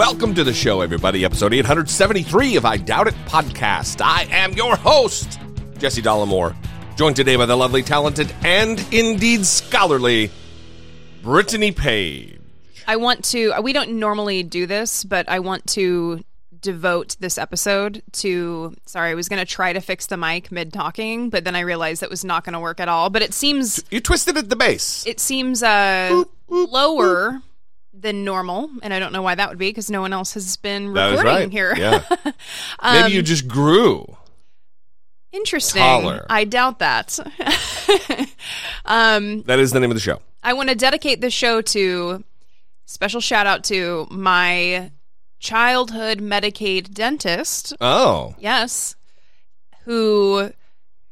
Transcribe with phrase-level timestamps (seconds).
[0.00, 1.26] Welcome to the show, everybody.
[1.26, 4.00] Episode 873 of I Doubt It podcast.
[4.02, 5.38] I am your host,
[5.76, 6.56] Jesse Dollemore,
[6.96, 10.30] joined today by the lovely, talented, and indeed scholarly
[11.22, 12.40] Brittany Page.
[12.86, 13.52] I want to.
[13.60, 16.24] We don't normally do this, but I want to
[16.62, 18.74] devote this episode to.
[18.86, 21.60] Sorry, I was going to try to fix the mic mid talking, but then I
[21.60, 23.10] realized that was not going to work at all.
[23.10, 25.04] But it seems You twisted at the base.
[25.06, 27.42] it seems uh, lower
[28.00, 30.56] than normal, and I don't know why that would be because no one else has
[30.56, 31.50] been recording right.
[31.50, 31.74] here.
[31.76, 32.02] Yeah.
[32.82, 34.16] Maybe you just grew.
[35.32, 35.82] Interesting.
[35.82, 36.26] Taller.
[36.28, 37.18] I doubt that.
[38.84, 40.20] um, That is the name of the show.
[40.42, 42.24] I want to dedicate this show to
[42.86, 44.90] special shout out to my
[45.38, 47.74] childhood Medicaid dentist.
[47.80, 48.34] Oh.
[48.38, 48.96] Yes,
[49.84, 50.52] who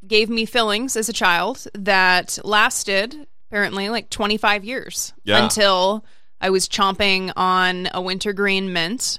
[0.07, 5.43] gave me fillings as a child that lasted apparently like 25 years Yeah.
[5.43, 6.05] until
[6.41, 9.19] I was chomping on a wintergreen mint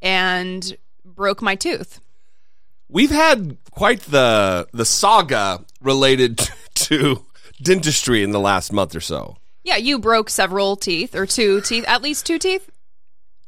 [0.00, 2.00] and broke my tooth.
[2.88, 6.38] We've had quite the the saga related
[6.74, 7.24] to
[7.62, 9.36] dentistry in the last month or so.
[9.62, 12.68] Yeah, you broke several teeth or two teeth, at least two teeth.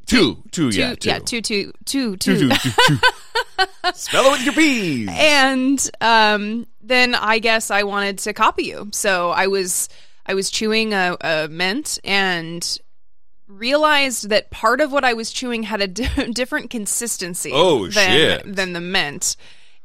[0.06, 1.08] Two, two, Two, yeah, two.
[1.08, 2.48] yeah, two, two, two, Two, two.
[2.48, 3.92] two, two, two.
[3.94, 5.08] Spell it with your P's.
[5.10, 8.88] and um, then I guess I wanted to copy you.
[8.92, 9.88] So I was
[10.24, 12.78] I was chewing a, a mint and
[13.48, 15.86] realized that part of what I was chewing had a
[16.32, 17.50] different consistency.
[17.52, 18.56] Oh, than, shit.
[18.56, 19.36] Than the mint,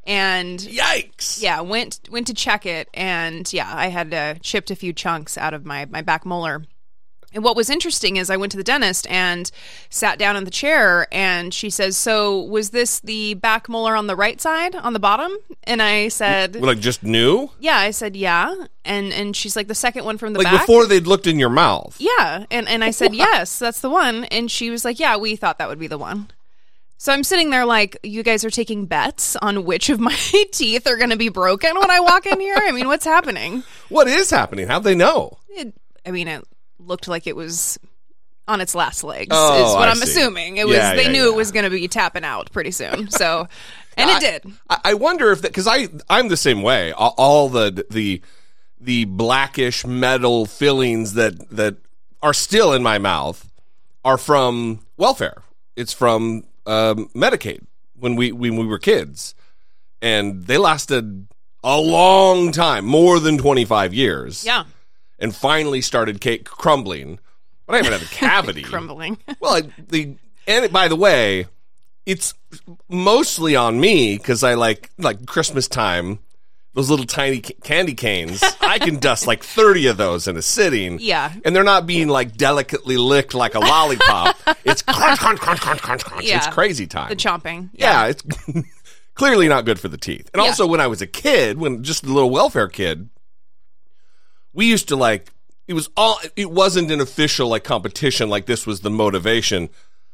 [0.06, 1.42] and Yikes.
[1.42, 5.38] yeah, went went to check it, and yeah, I had uh, chipped a few chunks
[5.38, 6.64] out of my my back molar.
[7.34, 9.50] And what was interesting is I went to the dentist and
[9.90, 14.08] sat down in the chair, and she says, "So was this the back molar on
[14.08, 15.32] the right side, on the bottom?"
[15.64, 17.50] And I said, Like just new?
[17.60, 18.54] "Yeah." I said, "Yeah."
[18.84, 21.40] And and she's like, "The second one from the Like back." before they'd looked in
[21.40, 21.96] your mouth.
[22.00, 25.36] yeah, and and I said, "Yes, that's the one." And she was like, "Yeah, we
[25.38, 26.32] thought that would be the one."
[26.98, 30.14] So I'm sitting there like, you guys are taking bets on which of my
[30.52, 32.54] teeth are going to be broken when I walk in here.
[32.56, 33.64] I mean, what's happening?
[33.90, 34.68] What is happening?
[34.68, 35.40] How'd they know?
[35.50, 35.74] It,
[36.06, 36.46] I mean, it
[36.86, 37.80] looked like it was
[38.48, 39.30] on its last legs.
[39.32, 40.58] Oh, is what I am assuming.
[40.58, 40.76] It was.
[40.76, 41.32] They yeah, knew yeah.
[41.32, 43.10] it was going to be tapping out pretty soon.
[43.22, 43.48] So,
[43.98, 44.54] and it did.
[44.70, 46.92] I, I wonder if that because I I'm the same way.
[46.92, 48.22] All, all the the
[48.80, 51.78] the blackish metal fillings that that
[52.22, 53.50] are still in my mouth
[54.04, 55.44] are from welfare.
[55.76, 57.66] It's from um, Medicaid
[58.00, 59.36] when we when we were kids,
[60.02, 61.28] and they lasted
[61.64, 64.44] a long time, more than twenty five years.
[64.46, 64.64] Yeah,
[65.22, 67.20] and finally started cake crumbling.
[67.68, 68.64] But I haven't had a cavity.
[68.64, 69.18] crumbling.
[69.40, 70.16] Well, I, the
[70.48, 71.46] and by the way,
[72.06, 72.34] it's
[72.90, 76.20] mostly on me because I like like Christmas time.
[76.74, 80.42] Those little tiny ca- candy canes, I can dust like thirty of those in a
[80.42, 81.00] sitting.
[81.02, 81.34] Yeah.
[81.44, 84.38] and they're not being like delicately licked like a lollipop.
[84.64, 86.26] it's crunch, crunch, crunch, crunch, crunch, crunch.
[86.26, 86.38] Yeah.
[86.38, 87.10] It's crazy time.
[87.10, 87.72] the chomping.
[87.74, 88.24] yeah, it's
[89.16, 90.30] clearly not good for the teeth.
[90.34, 90.48] And Yeah.
[90.48, 93.10] also, when I was a kid, when just a little welfare kid,
[94.54, 95.32] we used to like
[95.68, 99.70] it was all it wasn't an official like competition like this was the motivation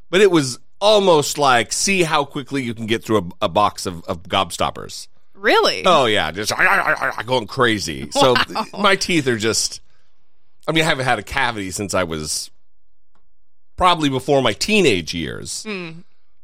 [0.09, 3.85] but it was almost like see how quickly you can get through a, a box
[3.85, 5.83] of, of gobstoppers Really?
[5.85, 6.51] oh yeah just
[7.25, 8.35] going crazy so
[8.77, 9.81] my teeth are just
[10.67, 12.51] i mean i haven't had a cavity since i was
[13.75, 15.65] probably before my teenage years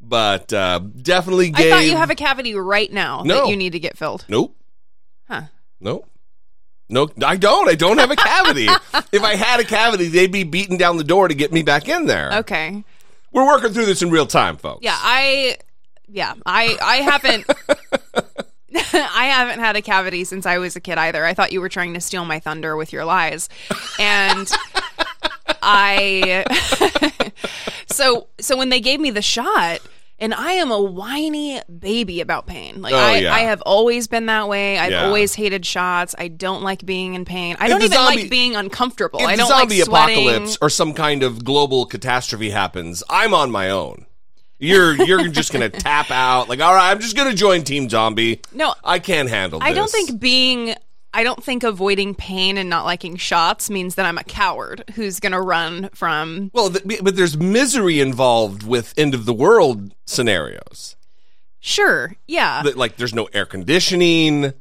[0.01, 1.55] but uh, definitely Hmm.
[1.55, 3.45] I thought you have a cavity right now No.
[3.45, 4.25] that you need to get filled.
[4.27, 4.55] nope
[5.27, 5.43] Huh.
[5.79, 6.07] Nope.
[6.89, 7.69] No, I don't.
[7.69, 8.67] I don't have a cavity.
[9.11, 11.87] if I had a cavity, they'd be beating down the door to get me back
[11.87, 12.31] in there.
[12.39, 12.83] Okay.
[13.31, 14.83] We're working through this in real time, folks.
[14.83, 15.57] Yeah, I
[16.07, 17.45] yeah, I I haven't
[18.93, 21.23] I haven't had a cavity since I was a kid either.
[21.25, 23.47] I thought you were trying to steal my thunder with your lies.
[23.99, 24.51] And
[25.61, 26.43] I
[27.87, 29.79] so so when they gave me the shot
[30.19, 32.81] and I am a whiny baby about pain.
[32.81, 33.33] Like Oh, I, yeah.
[33.33, 34.77] I have always been that way.
[34.77, 35.05] I've Yeah.
[35.05, 36.15] always hated shots.
[36.17, 37.57] I don't like being in pain.
[37.59, 39.19] I don't even zombie- like being uncomfortable.
[39.19, 40.27] If I don't zombie like sweating.
[40.27, 44.05] apocalypse or some kind of global catastrophe happens, I'm on my own.
[44.59, 46.47] You're you're just gonna tap out.
[46.47, 48.39] Like, all right, I'm just gonna join Team Zombie.
[48.53, 49.59] No, I can't handle.
[49.61, 50.75] I don't think being
[51.13, 55.19] I don't think avoiding pain and not liking shots means that I'm a coward who's
[55.19, 56.49] going to run from.
[56.53, 60.95] Well, th- but there's misery involved with end of the world scenarios.
[61.59, 62.63] Sure, yeah.
[62.63, 64.53] That, like there's no air conditioning.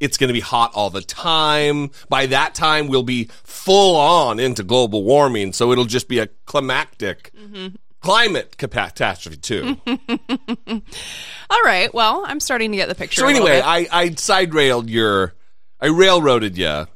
[0.00, 1.90] It's going to be hot all the time.
[2.08, 6.28] By that time, we'll be full on into global warming, so it'll just be a
[6.46, 7.74] climactic mm-hmm.
[8.04, 9.76] Climate catastrophe too.
[11.50, 11.92] All right.
[11.94, 13.22] Well, I'm starting to get the picture.
[13.22, 13.60] so anyway.
[13.64, 15.34] I I side railed your,
[15.80, 16.86] I railroaded you.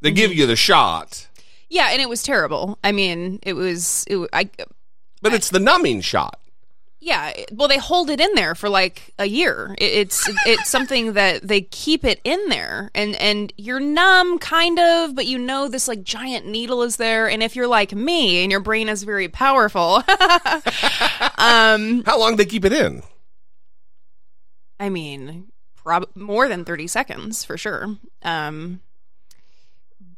[0.00, 1.28] They give you the shot,
[1.70, 2.78] yeah, and it was terrible.
[2.84, 4.04] I mean, it was.
[4.06, 4.50] It, I
[5.22, 6.38] but it's the numbing shot.
[7.04, 9.74] Yeah, well, they hold it in there for like a year.
[9.76, 15.14] It's it's something that they keep it in there, and and you're numb, kind of,
[15.14, 17.28] but you know this like giant needle is there.
[17.28, 20.02] And if you're like me and your brain is very powerful,
[22.06, 23.02] How long they keep it in?
[24.80, 27.98] I mean, prob- more than thirty seconds for sure.
[28.22, 28.80] Um,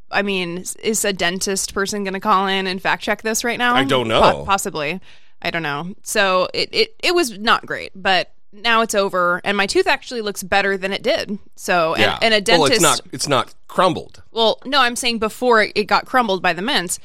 [0.08, 3.58] I mean, is a dentist person going to call in and fact check this right
[3.58, 3.74] now?
[3.74, 4.20] I don't know.
[4.20, 5.00] Po- possibly.
[5.46, 5.94] I don't know.
[6.02, 10.20] So it, it it was not great, but now it's over, and my tooth actually
[10.20, 11.38] looks better than it did.
[11.54, 12.60] So and, yeah, and a dentist.
[12.60, 13.00] Well, it's not.
[13.12, 14.24] It's not crumbled.
[14.32, 16.98] Well, no, I'm saying before it- got crumbled by the mint.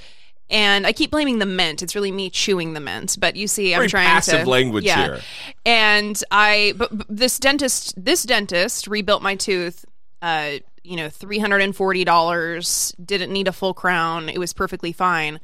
[0.49, 1.81] And I keep blaming the mint.
[1.81, 3.15] It's really me chewing the mint.
[3.17, 5.05] But you see, I'm Very trying passive to language yeah.
[5.05, 5.19] here.
[5.65, 9.85] And I, but but this dentist, this dentist rebuilt my tooth.
[10.21, 12.93] Uh, you know, three hundred and forty dollars.
[13.03, 14.27] Didn't need a full crown.
[14.29, 15.39] It was perfectly fine.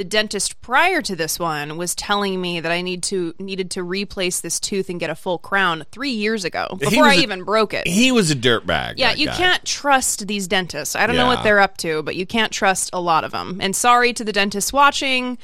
[0.00, 3.82] The dentist prior to this one was telling me that I need to needed to
[3.82, 7.44] replace this tooth and get a full crown three years ago before I a- even
[7.44, 7.86] broke it.
[7.86, 8.94] He was a dirtbag.
[8.96, 9.36] Yeah, you guy.
[9.36, 10.96] can't trust these dentists.
[10.96, 13.58] I don't know what they're up to, but you can't trust a lot of them.
[13.60, 15.36] And sorry to the dentists watching,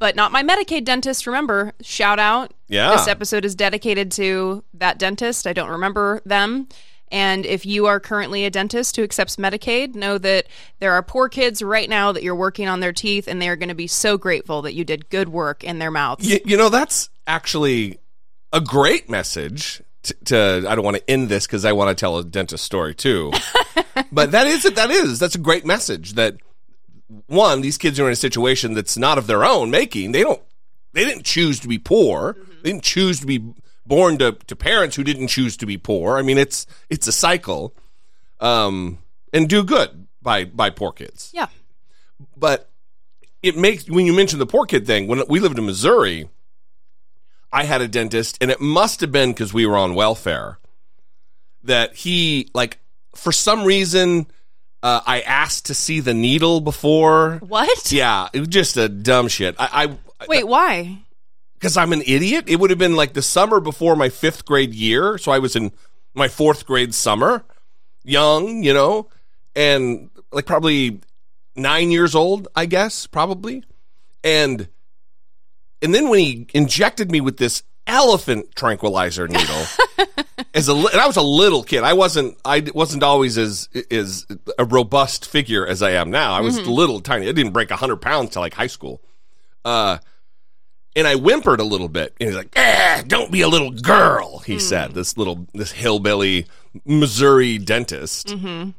[0.00, 1.28] but not my Medicaid dentist.
[1.28, 2.52] Remember, shout out.
[2.66, 2.90] Yeah.
[2.96, 5.46] This episode is dedicated to that dentist.
[5.46, 6.66] I don't remember them.
[7.12, 10.46] And if you are currently a dentist who accepts Medicaid, know that
[10.80, 13.56] there are poor kids right now that you're working on their teeth, and they are
[13.56, 16.26] going to be so grateful that you did good work in their mouths.
[16.26, 17.98] You, you know, that's actually
[18.50, 19.82] a great message.
[20.04, 22.64] To, to I don't want to end this because I want to tell a dentist
[22.64, 23.30] story too.
[24.10, 24.74] but that is it.
[24.76, 26.14] That is that's a great message.
[26.14, 26.38] That
[27.26, 30.12] one, these kids are in a situation that's not of their own making.
[30.12, 30.42] They don't.
[30.94, 32.32] They didn't choose to be poor.
[32.32, 32.52] Mm-hmm.
[32.62, 33.52] They didn't choose to be
[33.86, 36.18] born to, to parents who didn't choose to be poor.
[36.18, 37.74] I mean, it's it's a cycle.
[38.40, 38.98] Um,
[39.32, 41.46] and do good by by poor kids Yeah.
[42.36, 42.68] but
[43.42, 46.28] it makes when you mention the poor kid thing when we lived in missouri
[47.52, 50.58] i had a dentist and it must have been because we were on welfare
[51.64, 52.78] that he like
[53.14, 54.26] for some reason
[54.82, 57.90] uh, i asked to see the needle before What?
[57.92, 59.84] yeah it was just a dumb shit i,
[60.20, 60.98] I Wait, why?
[61.62, 62.46] Because I'm an idiot.
[62.48, 65.16] It would have been like the summer before my fifth grade year.
[65.16, 65.70] So I was in
[66.12, 67.44] my fourth grade summer,
[68.02, 69.08] young, you know,
[69.54, 70.98] and like probably
[71.54, 73.62] nine years old, I guess, probably.
[74.24, 74.68] And
[75.80, 79.64] and then when he injected me with this elephant tranquilizer needle
[80.54, 81.84] as a and I was a little kid.
[81.84, 84.26] I wasn't I wasn't always as as
[84.58, 86.32] a robust figure as I am now.
[86.32, 87.28] I was little tiny.
[87.28, 89.00] I didn't break 100 pounds till like high school.
[89.64, 89.98] Uh
[90.94, 92.14] and I whimpered a little bit.
[92.20, 94.58] And he's like, "Ah, don't be a little girl," he hmm.
[94.58, 94.92] said.
[94.92, 96.46] This little, this hillbilly
[96.84, 98.28] Missouri dentist.
[98.28, 98.70] Mm-hmm.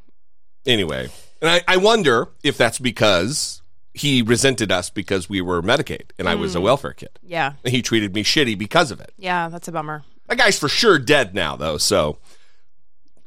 [0.65, 1.09] Anyway,
[1.41, 3.61] and I, I wonder if that's because
[3.93, 6.65] he resented us because we were Medicaid and I was a hmm.
[6.65, 7.19] welfare kid.
[7.21, 7.53] Yeah.
[7.63, 9.13] And he treated me shitty because of it.
[9.17, 10.03] Yeah, that's a bummer.
[10.29, 11.77] That guy's for sure dead now, though.
[11.77, 12.17] So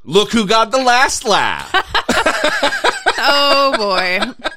[0.03, 1.73] look who got the last laugh.
[3.19, 4.49] Oh boy.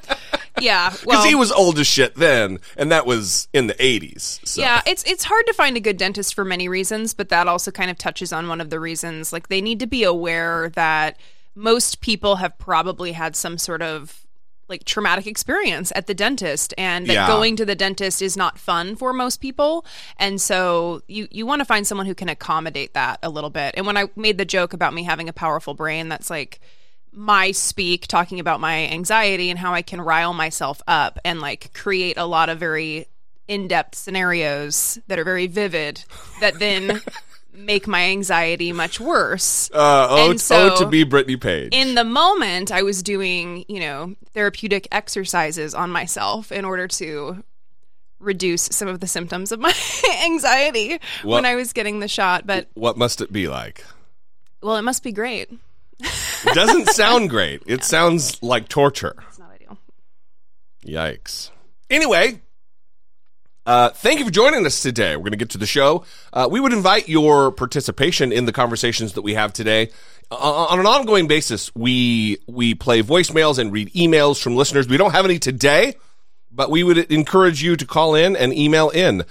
[0.61, 0.89] Yeah.
[0.99, 4.45] Because Well, he was old as shit then, and that was in the 80s.
[4.47, 4.61] So.
[4.61, 7.71] yeah, it's it's hard to find a good dentist for many reasons, but that also
[7.71, 9.31] kind of touches on one of the reasons.
[9.33, 11.17] Like they need to be aware that
[11.55, 14.25] most people have probably had some sort of
[14.67, 17.27] like traumatic experience at the dentist and that Yeah.
[17.27, 19.83] going to the dentist is not fun for most people
[20.17, 23.73] and so you you want to find someone who can accommodate that a little bit
[23.77, 26.59] and when i made the joke about me having a powerful brain that's like
[27.11, 31.73] my speak talking about my anxiety and how I can rile myself up and like
[31.73, 33.07] create a lot of very
[33.47, 36.03] in-depth scenarios that are very vivid
[36.39, 37.01] that then
[37.53, 39.71] make my anxiety much worse.
[39.73, 41.73] Uh, oh, so- oh, to be Brittany Page.
[41.75, 47.43] In the moment, I was doing, you know, therapeutic exercises on myself in order to
[48.19, 49.73] reduce some of the symptoms of my
[50.23, 52.45] anxiety Well- when I was getting the shot.
[52.45, 53.83] But, what must it be like?
[54.61, 55.49] well, it must be great.
[55.99, 57.63] It doesn't sound great.
[57.65, 59.15] It sounds like torture.
[59.27, 59.77] It's not ideal.
[60.85, 61.51] Yikes.
[61.89, 62.41] Anyway,
[63.65, 65.15] uh, thank you for joining us today.
[65.15, 66.05] We're going to get to the show.
[66.31, 69.89] Uh, we would invite your participation in the conversations that we have today.
[70.31, 74.87] on an ongoing basis, we we play voicemails and read emails from listeners.
[74.87, 75.95] We don't have any today,
[76.51, 79.23] but we would encourage you to call in and email in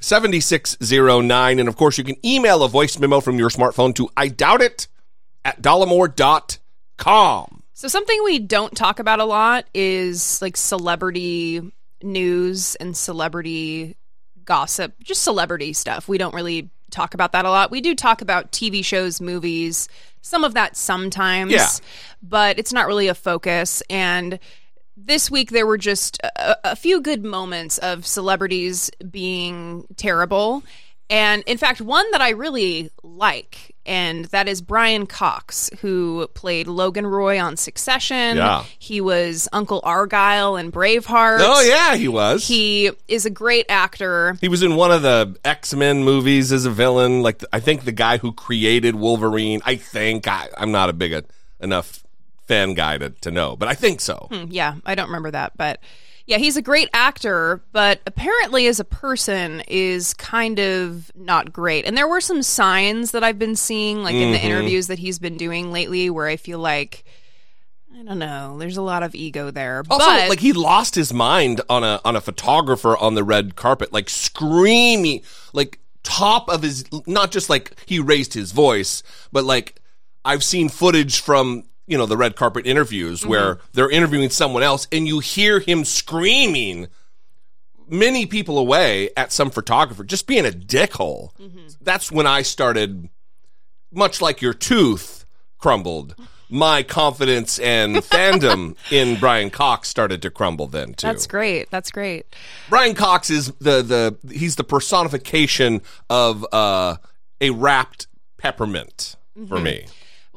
[0.00, 4.28] 657-464-7609 and of course you can email a voice memo from your smartphone to I
[4.28, 4.86] doubt it
[5.44, 7.62] at dollemore.com.
[7.74, 13.96] So something we don't talk about a lot is like celebrity news and celebrity
[14.44, 16.08] gossip, just celebrity stuff.
[16.08, 17.70] We don't really talk about that a lot.
[17.70, 19.88] We do talk about TV shows, movies,
[20.22, 21.68] some of that sometimes, Yeah.
[22.22, 23.82] but it's not really a focus.
[23.90, 24.38] And
[25.06, 30.62] this week there were just a, a few good moments of celebrities being terrible.
[31.10, 36.66] And in fact, one that I really like, and that is Brian Cox, who played
[36.66, 38.36] Logan Roy on Succession.
[38.36, 38.64] Yeah.
[38.78, 41.38] He was Uncle Argyle in Braveheart.
[41.40, 42.46] Oh yeah, he was.
[42.46, 44.36] He is a great actor.
[44.42, 47.22] He was in one of the X Men movies as a villain.
[47.22, 49.62] Like I think the guy who created Wolverine.
[49.64, 51.24] I think I, I'm not a big
[51.58, 52.04] enough
[52.48, 54.28] fan guy to, to know, but I think so.
[54.48, 55.80] Yeah, I don't remember that, but
[56.26, 61.86] yeah, he's a great actor, but apparently as a person is kind of not great.
[61.86, 64.22] And there were some signs that I've been seeing like Mm-hmm.
[64.24, 67.04] in the interviews that he's been doing lately where I feel like
[67.98, 69.82] I don't know, there's a lot of ego there.
[69.90, 73.56] Also, but like he lost his mind on a on a photographer on the red
[73.56, 76.84] carpet, like screaming, like top of his.
[77.06, 79.02] Not just like he raised his voice,
[79.32, 79.80] but like
[80.24, 83.66] I've seen footage from you know the red carpet interviews where mm-hmm.
[83.72, 86.88] they're interviewing someone else, and you hear him screaming
[87.88, 91.34] many people away at some photographer just being a dickhole.
[91.40, 91.68] Mm-hmm.
[91.80, 93.08] That's when I started,
[93.90, 95.24] much like your tooth
[95.58, 96.14] crumbled.
[96.50, 101.06] My confidence and fandom in Brian Cox started to crumble then too.
[101.06, 101.70] that's great.
[101.70, 102.26] That's great.
[102.70, 106.96] Brian Cox is the the he's the personification of uh,
[107.40, 108.06] a wrapped
[108.38, 109.64] peppermint for mm-hmm.
[109.64, 109.86] me.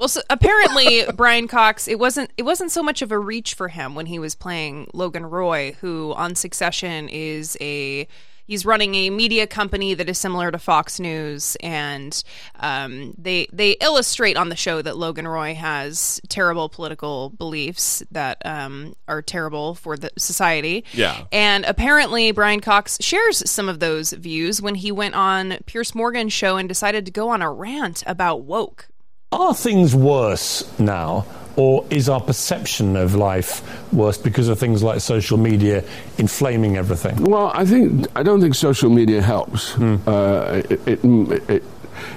[0.01, 3.67] Well, so apparently Brian Cox, it wasn't it wasn't so much of a reach for
[3.67, 8.08] him when he was playing Logan Roy, who on Succession is a
[8.48, 12.24] he's running a media company that is similar to Fox News, and
[12.60, 18.41] um, they they illustrate on the show that Logan Roy has terrible political beliefs that
[18.43, 20.84] um, are terrible for the society.
[20.93, 21.25] Yeah.
[21.31, 26.34] And apparently, Brian Cox shares some of those views when he went on Piers Morgan's
[26.34, 28.88] show and decided to go on a rant about woke.
[29.32, 33.62] Are things worse now, or is our perception of life
[33.94, 35.86] worse because of things like social media
[36.18, 37.24] inflaming everything?
[37.24, 39.78] Well, I think I don't think social media helps.
[39.80, 41.64] Uh, it, it, it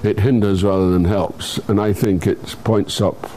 [0.02, 3.30] it hinders rather than helps, and I think it points up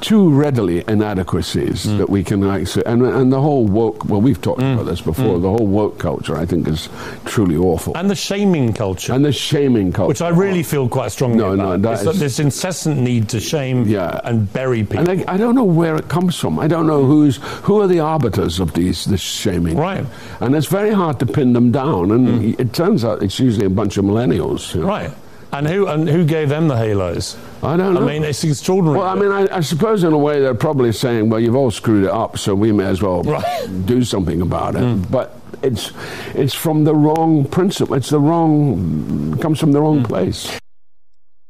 [0.00, 1.98] too readily inadequacies mm.
[1.98, 4.04] that we can actually and and the whole woke.
[4.04, 4.88] Well, we've talked about mm.
[4.88, 5.38] this before.
[5.38, 5.42] Mm.
[5.42, 6.88] The whole woke culture, I think, is
[7.24, 11.12] truly awful, And the shaming culture, and the shaming culture, which I really feel quite
[11.12, 11.94] strongly No, no, about.
[11.94, 14.20] It's that is- this incessant need to shame Yeah.
[14.24, 15.08] and bury people.
[15.10, 16.58] And I, I don't know where it comes from.
[16.58, 19.76] I don't know who's who are the arbiters of these this shaming.
[19.76, 20.04] Right.
[20.40, 22.10] And it's very hard to pin them down.
[22.10, 24.74] And it turns out it's usually a bunch of millennials.
[24.74, 24.86] you know.
[24.86, 25.10] right.
[25.52, 27.36] And who and who gave them the halos?
[27.62, 28.02] I don't know.
[28.02, 28.98] I mean, it's extraordinary.
[28.98, 31.70] Well, I mean, I, I suppose in a way they're probably saying, well, you've all
[31.70, 33.68] screwed it up, so we may as well Right.
[33.86, 35.10] Do something about it.
[35.10, 35.92] But it's
[36.34, 37.94] it's from the wrong principle.
[37.96, 40.58] It's the wrong comes from the wrong place.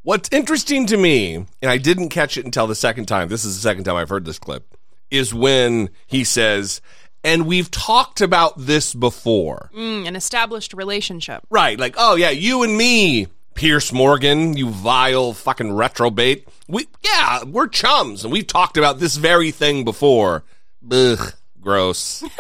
[0.02, 3.54] What's interesting to me, and I didn't catch it until the second time, this is
[3.54, 4.76] the second time I've heard this clip,
[5.12, 6.80] is when he says,
[7.22, 9.70] and we've talked about this before.
[9.72, 11.44] Mm, an established relationship.
[11.50, 13.28] Right, like, oh yeah, you and me,
[13.62, 16.48] Piers Morgan, you vile fucking retrobate.
[16.66, 20.42] We, yeah, we're chums, and we've talked about this very thing before.
[20.90, 22.24] Ugh, gross.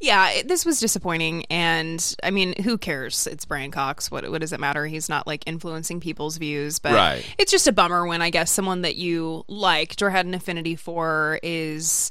[0.00, 3.28] Yeah, it, this was disappointing, and I mean, who cares?
[3.28, 4.10] It's Brian Cox.
[4.10, 4.84] What what does it matter?
[4.84, 7.24] He's not like influencing people's views, but Right.
[7.38, 10.74] it's just a bummer when I guess someone that you liked or had an affinity
[10.74, 12.10] for is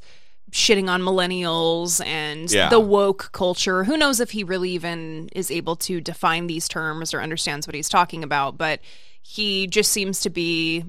[0.51, 2.69] shitting on millennials and Yeah.
[2.69, 3.83] the woke culture.
[3.83, 7.75] Who knows if he really even is able to define these terms or understands what
[7.75, 8.57] he's talking about?
[8.57, 8.81] But
[9.21, 10.83] he just seems to be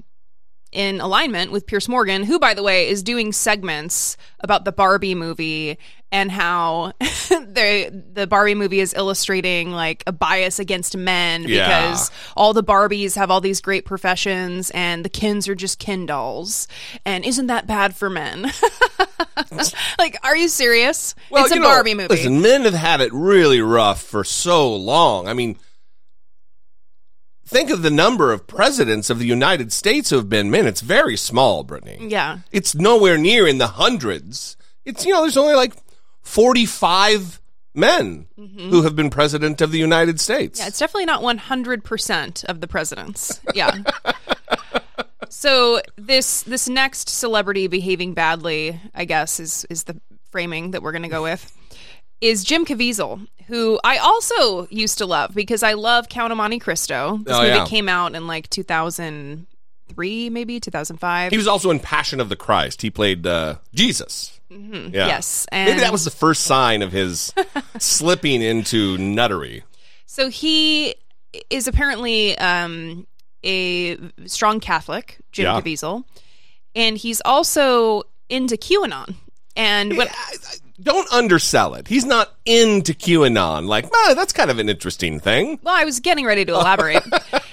[0.72, 5.14] in alignment with Piers Morgan, who, by the way, is doing segments about the Barbie
[5.14, 5.78] movie
[6.10, 11.64] and how the the Barbie movie is illustrating like a bias against men Yeah.
[11.88, 16.04] because all the Barbies have all these great professions and the Kens are just Ken
[16.06, 16.68] dolls.
[17.06, 18.50] And isn't that bad for men?
[19.98, 21.14] like, are you serious?
[21.30, 22.08] it's a you know, Barbie movie.
[22.08, 25.28] Listen, men have had it really rough for so long.
[25.28, 25.56] I mean,
[27.52, 30.66] think of the number of presidents of the United States who have been men.
[30.66, 32.08] It's very small, Brittany.
[32.08, 32.38] yeah.
[32.50, 34.56] It's nowhere near in the hundreds.
[34.84, 35.74] It's, you know, there's only like
[36.22, 37.40] 45
[37.74, 38.70] men mm-hmm.
[38.70, 40.58] who have been president of the United States.
[40.58, 43.40] Yeah, it's definitely not 100% of the presidents.
[43.54, 43.82] Yeah.
[45.28, 50.92] so this this next celebrity behaving badly, I guess is is the framing that we're
[50.92, 51.50] going to go with.
[52.22, 56.58] Is Jim Caviezel, who I also used to love because I love Count of Monte
[56.60, 57.18] Cristo.
[57.24, 57.66] This Oh, movie yeah.
[57.66, 61.30] came out in like 2003, maybe 2005.
[61.32, 62.82] He was also in Passion of the Christ.
[62.82, 64.40] He played uh, Jesus.
[64.50, 64.94] Mm-hmm.
[64.94, 67.32] Yes, Maybe that was the first sign of his
[67.78, 69.62] slipping into nuttery.
[70.06, 70.94] So he
[71.48, 73.06] is apparently um,
[73.42, 75.60] a strong Catholic, Jim Yeah.
[75.60, 76.04] Caviezel,
[76.74, 79.14] and he's also into QAnon.
[79.56, 80.08] And when,
[80.82, 81.86] Don't undersell it.
[81.88, 83.66] He's not into QAnon.
[83.66, 85.58] Like, ah, that's kind of an interesting thing.
[85.62, 87.02] well, I was getting ready to elaborate.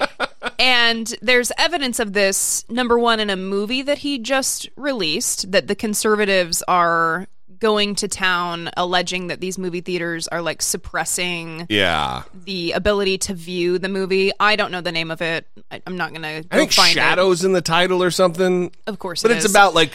[0.59, 5.67] and there's evidence of this, number one, in a movie that he just released, that
[5.67, 7.27] the conservatives are
[7.59, 12.23] going to town alleging that these movie theaters are like suppressing Yeah.
[12.45, 14.31] the ability to view the movie.
[14.39, 15.45] I don't know the name of it.
[15.69, 16.93] I, I'm not going to I think find it.
[16.93, 18.71] Shadows in the title or something.
[18.87, 19.51] Of course, But it it's is.
[19.51, 19.91] about like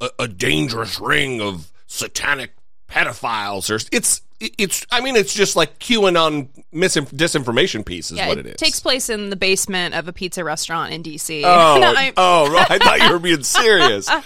[0.00, 2.52] a, a dangerous ring of satanic
[2.88, 8.28] pedophiles or it's it's I mean it's just like QAnon misinf- disinformation piece is Yeah,
[8.28, 8.52] what it is.
[8.52, 11.42] it takes place in the basement of a pizza restaurant in DC.
[11.44, 12.70] Oh, No, I- oh, right.
[12.70, 14.08] I thought you were being serious.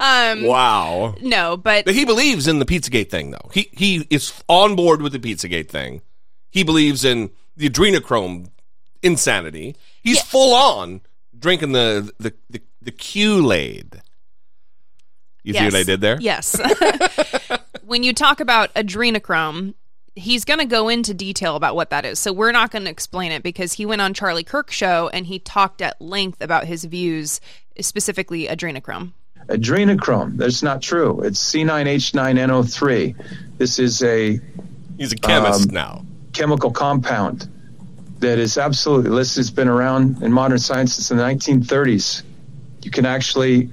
[0.00, 1.14] Um, wow.
[1.20, 3.50] no, but But he believes in the Pizzagate thing, though.
[3.52, 6.00] He he is on board with the Pizzagate thing.
[6.50, 8.48] He believes in the adrenochrome
[9.02, 9.76] insanity.
[10.02, 10.22] He's Yeah.
[10.24, 11.02] full on
[11.38, 14.01] drinking the the the, the Kool-Aid.
[15.42, 16.18] You see what I did there?
[16.20, 16.56] Yes.
[17.84, 19.74] when you talk about adrenochrome,
[20.14, 22.18] he's going to go into detail about what that is.
[22.18, 25.26] So we're not going to explain it because he went on Charlie Kirk's show and
[25.26, 27.40] he talked at length about his views,
[27.80, 29.12] specifically adrenochrome.
[29.48, 30.36] Adrenochrome.
[30.36, 31.20] That's not true.
[31.22, 33.24] It's C9H9NO3.
[33.58, 34.40] This is a
[34.98, 36.04] He's a chemist Um, now.
[36.32, 37.48] chemical compound
[38.20, 39.40] that is absolutely listed.
[39.40, 42.22] It's been around in modern science since the 1930s.
[42.82, 43.70] You can actually,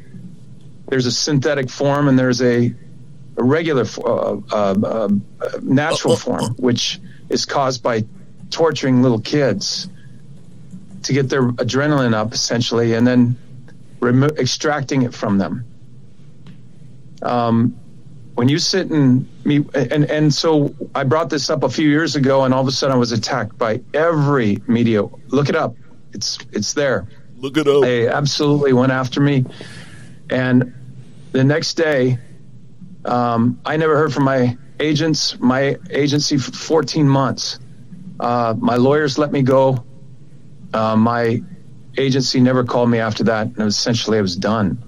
[0.89, 2.73] there's a synthetic form and there's a,
[3.37, 5.09] a regular, uh, uh, uh,
[5.61, 6.99] natural form, which
[7.29, 8.03] is caused by
[8.49, 9.87] torturing little kids
[11.03, 13.37] to get their adrenaline up, essentially, and then
[13.99, 15.63] remo- extracting it from them.
[17.21, 17.75] Um,
[18.33, 22.15] when you sit and meet and and so I brought this up a few years
[22.15, 25.03] ago and all of a sudden I was attacked by every media.
[25.27, 25.75] Look it up.
[26.13, 27.05] It's it's there.
[27.35, 27.81] Look it up.
[27.81, 29.45] they absolutely went after me
[30.29, 30.73] and
[31.31, 32.17] the next day
[33.05, 35.39] um, I never heard from my agents.
[35.39, 37.59] My agency for 14 months.
[38.19, 39.83] Uh, my lawyers let me go.
[40.73, 41.41] Uh, my
[41.97, 44.83] agency never called me after that and essentially I was done.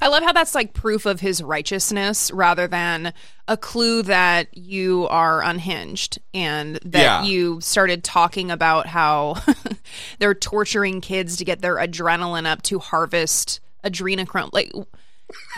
[0.00, 3.12] I love how that's like proof of his righteousness rather than
[3.48, 7.22] a clue that you are unhinged and that Yeah.
[7.24, 9.36] you started talking about how
[10.18, 14.50] they're torturing kids to get their adrenaline up to harvest adrenochrome.
[14.52, 14.72] Like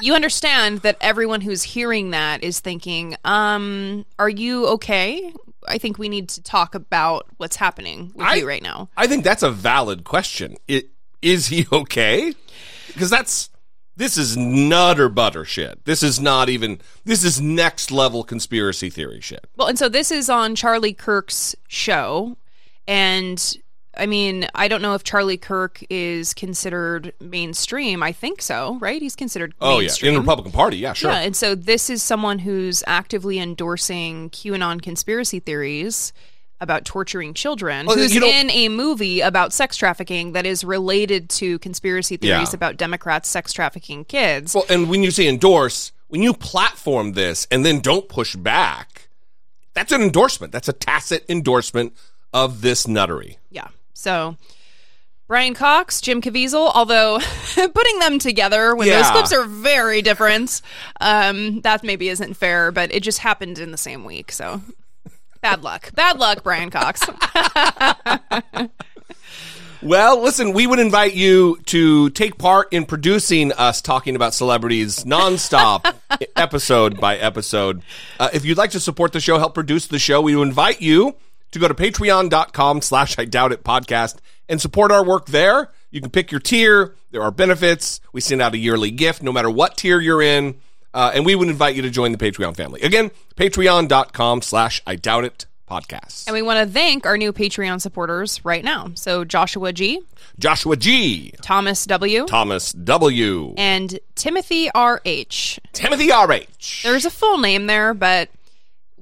[0.01, 5.33] you understand that everyone who's hearing that is thinking, um, are you okay?
[5.67, 8.89] I think we need to talk about what's happening with I- you right now.
[8.97, 10.57] I think that's a valid question.
[10.69, 10.91] It,
[11.23, 12.35] is he okay?
[12.89, 13.51] Because that's
[13.97, 15.85] this is nutter butter shit.
[15.85, 19.47] This is not even this is next level conspiracy theory shit.
[19.57, 22.37] Well, and so this is on Charlie Kirk's show.
[22.87, 23.57] And
[23.97, 28.03] I mean, I don't know if Charlie Kirk is considered mainstream.
[28.03, 29.01] I think so, right?
[29.01, 31.11] He's considered Oh yeah, in the Republican Party, yeah, sure.
[31.11, 36.13] Yeah, and so this is someone who's actively endorsing QAnon conspiracy theories
[36.61, 41.59] about torturing children, Well, who's in a movie about sex trafficking that is related to
[41.59, 42.57] conspiracy theories Yeah.
[42.57, 44.55] about Democrats sex trafficking kids.
[44.55, 49.09] Well, and when you say endorse, when you platform this and then don't push back,
[49.75, 50.53] that's an endorsement.
[50.53, 51.93] That's a tacit endorsement
[52.33, 53.37] of this nuttery.
[53.51, 53.69] Yeah.
[53.95, 54.37] So
[55.27, 57.19] Brian Cox, Jim Caviezel, although
[57.55, 60.61] putting them together when those clips are very different,
[61.01, 64.31] um, that maybe isn't fair, but it just happened in the same week.
[64.31, 64.61] So
[65.41, 65.95] bad luck.
[65.95, 67.03] Bad luck, Brian Cox.
[69.85, 75.05] Well, listen, we would invite you to take part in producing us talking about celebrities
[75.05, 75.95] nonstop,
[76.37, 77.83] episode by episode.
[78.19, 81.17] Uh, if you'd like to support the show, help produce the show, we invite you
[81.55, 84.17] to go to patreon.com slash I doubt it podcast
[84.49, 85.71] and support our work there.
[85.91, 86.95] You can pick your tier.
[87.11, 88.01] There are benefits.
[88.13, 90.57] We send out a yearly gift no matter what tier you're in.
[90.93, 92.81] Uh, and we would invite you to join the Patreon family.
[92.83, 96.27] Again, patreon.com slash I doubt it podcast.
[96.27, 98.91] and we want to thank our new Patreon supporters right now.
[98.95, 100.01] So Joshua G,
[100.39, 105.59] Joshua G, Thomas W, Thomas W, and Timothy R.H.
[105.73, 106.83] Timothy R.H.
[106.85, 108.29] There's a full name there, but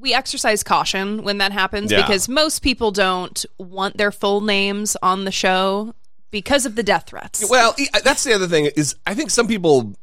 [0.03, 2.03] we exercise caution when that happens Yeah.
[2.03, 5.95] because most people don't want their full names on the show
[6.31, 7.49] because of the death threats.
[7.49, 9.95] Well, that's the other thing is I think some people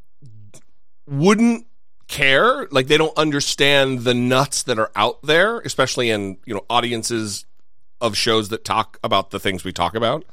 [1.08, 1.66] wouldn't
[2.08, 6.66] care, like they don't understand the nuts that are out there, especially in you know
[6.70, 7.46] audiences
[8.02, 10.24] of shows that talk about the things we talk about.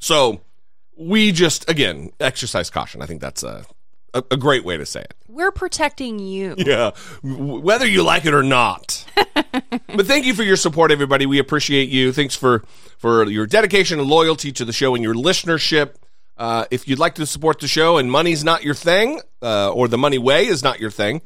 [0.00, 0.40] So
[0.96, 3.02] we just again exercise caution.
[3.02, 3.64] I think that's a
[4.14, 5.14] a, a great way to say it.
[5.28, 6.54] We're protecting you.
[6.58, 9.04] Yeah, whether you like it or not.
[9.94, 11.26] but thank you for your support, everybody.
[11.26, 12.12] We appreciate you.
[12.12, 12.62] Thanks for
[12.98, 15.94] for your dedication and loyalty to the show and your listenership.
[16.36, 19.88] Uh, if you'd like to support the show and money's not your thing, uh, or
[19.88, 21.22] the money way is not your thing,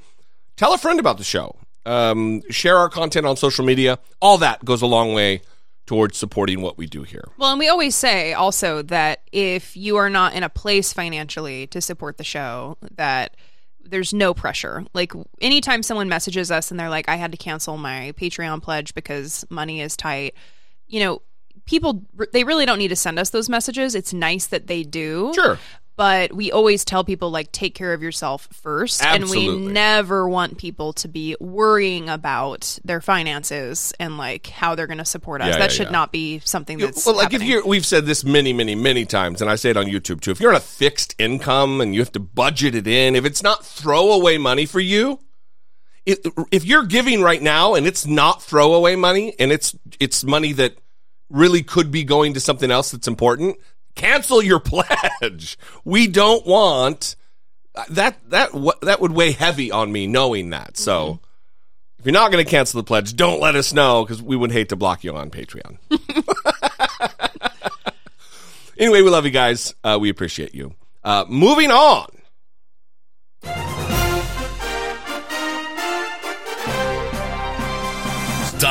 [0.56, 1.56] tell a friend about the show.
[1.84, 3.98] Um, share our content on social media.
[4.20, 5.42] All that goes a long way
[5.86, 7.28] towards supporting what we do here.
[7.38, 11.68] Well, and we always say also that if you are not in a place financially
[11.68, 13.36] to support the show, that
[13.80, 14.84] there's no pressure.
[14.92, 18.94] Like anytime someone messages us and they're like, I had to cancel my Patreon pledge
[18.94, 20.34] because money is tight,
[20.88, 21.22] you know,
[21.66, 23.94] people, they really don't need to send us those messages.
[23.94, 25.32] It's nice that they do.
[25.34, 25.58] Sure.
[25.96, 29.02] But we always tell people, like, take care of yourself first.
[29.02, 34.86] And we never want people to be worrying about their finances and, like, how they're
[34.86, 35.48] going to support us.
[35.48, 35.92] Yeah, that yeah, should yeah.
[35.92, 37.06] not be something that's.
[37.06, 37.42] well, like happening.
[37.42, 40.20] if you're, we've said this many, many, many times, and I say it on YouTube
[40.20, 40.30] too.
[40.30, 43.42] If you're on a fixed income and you have to budget it in, if it's
[43.42, 45.20] not throwaway money for you,
[46.04, 46.18] if,
[46.52, 50.76] if you're giving right now and it's not throwaway money and it's it's money that
[51.28, 53.56] really could be going to something else that's important,
[53.96, 54.60] cancel your
[55.20, 55.58] pledge.
[55.84, 57.16] We don't want
[57.90, 58.50] that that
[58.82, 60.76] that would weigh heavy on me knowing that.
[60.76, 61.20] So.
[61.98, 64.52] If you're not going to cancel the pledge, don't let us know because we would
[64.52, 65.78] hate to block you on Patreon.
[68.78, 69.74] anyway, we love you guys.
[69.82, 70.74] Uh, we appreciate you.
[71.02, 72.06] Uh, moving on.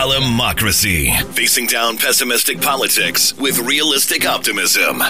[0.05, 1.19] Stalimocracy.
[1.33, 5.01] Facing down pessimistic politics with realistic optimism.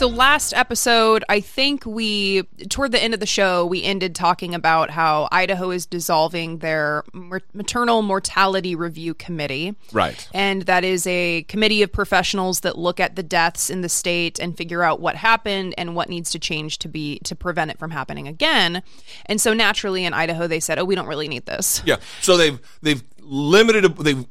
[0.00, 4.54] So last episode, I think we toward the end of the show, we ended talking
[4.54, 7.04] about how Idaho is dissolving their
[7.52, 9.76] maternal mortality review committee.
[9.92, 10.26] Right.
[10.32, 14.38] And that is a committee of professionals that look at the deaths in the state
[14.38, 17.78] and figure out what happened and what needs to change to be to prevent it
[17.78, 18.82] from happening again.
[19.26, 21.96] And so naturally in Idaho they said, "Oh, we don't really need this." Yeah.
[22.22, 24.24] So they've they've limited they've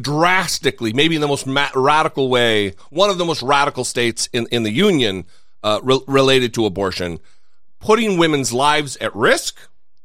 [0.00, 4.46] drastically, maybe in the most ma- radical way, one of the most radical states in
[4.50, 5.24] in the union
[5.62, 7.18] uh, re- related to abortion,
[7.78, 9.58] putting women's lives at risk,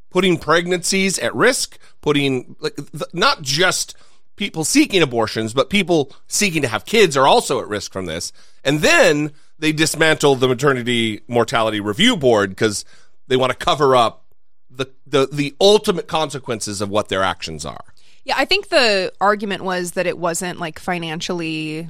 [0.09, 3.95] putting pregnancies at risk, putting like th- not just
[4.35, 8.31] people seeking abortions, but people seeking to have kids are also at risk from this.
[8.63, 12.85] And then they dismantle the maternity mortality review board because
[13.27, 14.25] they want to cover up
[14.69, 17.85] the, the the ultimate consequences of what their actions are.
[18.25, 21.87] Yeah, I think the argument was that it wasn't like financially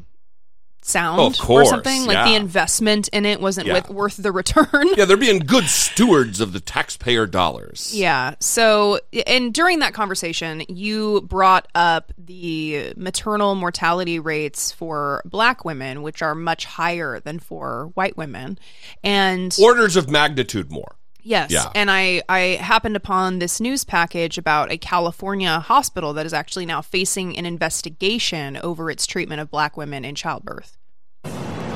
[0.81, 2.05] sound Oh, of course, or something.
[2.05, 3.73] Like the investment in it wasn't Yeah.
[3.75, 4.87] with, worth the return.
[4.95, 7.91] Yeah, they're being good stewards of the taxpayer dollars.
[7.95, 8.35] Yeah.
[8.39, 16.03] So, and during that conversation, you brought up the maternal mortality rates for black women,
[16.03, 18.59] which are much higher than for white women.
[19.03, 20.97] And Orders of magnitude more.
[21.25, 21.69] Yes, Yeah.
[21.75, 26.65] and I I happened upon this news package about a California hospital that is actually
[26.65, 30.77] now facing an investigation over its treatment of black women in childbirth.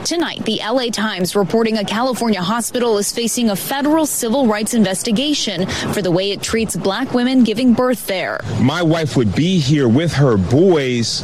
[0.05, 5.67] Tonight, the LA Times reporting a California hospital is facing a federal civil rights investigation
[5.93, 8.39] for the way it treats black women giving birth there.
[8.61, 11.21] my wife would be here with her boys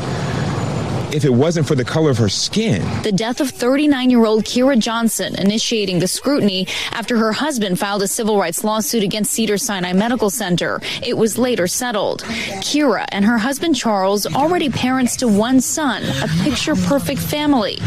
[1.16, 2.82] if it wasn't for the color of her skin.
[3.04, 8.04] The death of 39 year old Kira Johnson initiating the scrutiny after her husband filed
[8.04, 10.82] a civil rights lawsuit against Cedars-Sinai Medical Center.
[11.02, 12.24] It was later settled.
[12.62, 17.78] Kira and her husband Charles, already parents to one son, a picture perfect family.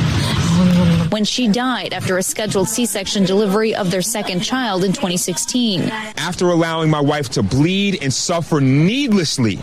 [1.11, 5.83] When she died after a scheduled C section delivery of their second child in 2016.
[5.83, 9.57] After allowing my wife to bleed and suffer needlessly,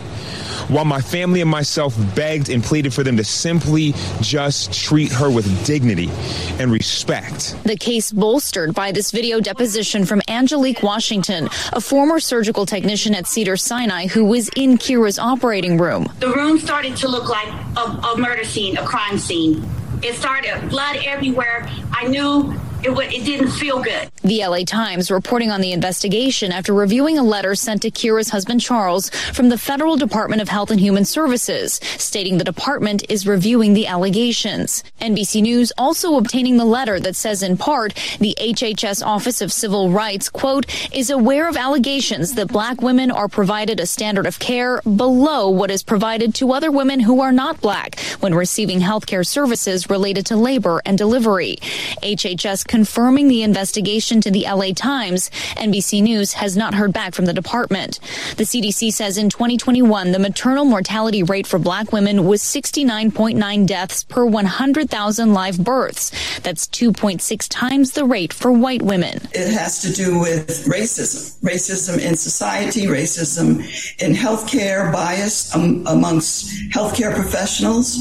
[0.68, 5.30] while my family and myself begged and pleaded for them to simply just treat her
[5.30, 6.10] with dignity
[6.58, 7.56] and respect.
[7.64, 13.26] The case bolstered by this video deposition from Angelique Washington, a former surgical technician at
[13.26, 16.12] Cedars-Sinai who was in Kira's operating room.
[16.18, 19.64] The room started to look like a, a murder scene, a crime scene.
[20.02, 21.68] It started blood everywhere.
[21.92, 22.54] I knew
[22.86, 24.10] it, it didn't feel good.
[24.22, 28.60] The LA Times reporting on the investigation after reviewing a letter sent to Kira's husband
[28.60, 33.74] Charles from the Federal Department of Health and Human Services, stating the department is reviewing
[33.74, 34.84] the allegations.
[35.00, 39.90] NBC News also obtaining the letter that says in part the HHS Office of Civil
[39.90, 44.80] Rights, quote, is aware of allegations that black women are provided a standard of care
[44.82, 49.90] below what is provided to other women who are not black when receiving healthcare services
[49.90, 51.56] related to labor and delivery.
[52.02, 55.30] HHS confirming the investigation to the LA Times.
[55.56, 58.00] NBC News has not heard back from the department.
[58.36, 64.04] The CDC says in 2021, the maternal mortality rate for black women was 69.9 deaths
[64.04, 66.10] per 100,000 live births.
[66.40, 69.20] That's 2.6 times the rate for white women.
[69.32, 73.60] It has to do with racism, racism in society, racism
[74.02, 77.96] in healthcare, bias um, amongst healthcare professionals.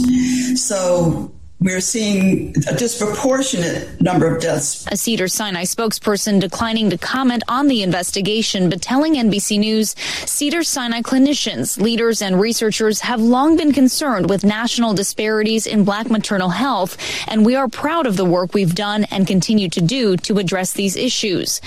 [0.62, 1.32] So
[1.66, 4.86] we're seeing a disproportionate number of deaths.
[4.92, 9.96] A Cedars-Sinai spokesperson declining to comment on the investigation, but telling NBC News
[10.28, 16.50] Cedars-Sinai clinicians, leaders, and researchers have long been concerned with national disparities in black maternal
[16.50, 20.38] health, and we are proud of the work we've done and continue to do to
[20.38, 21.62] address these issues.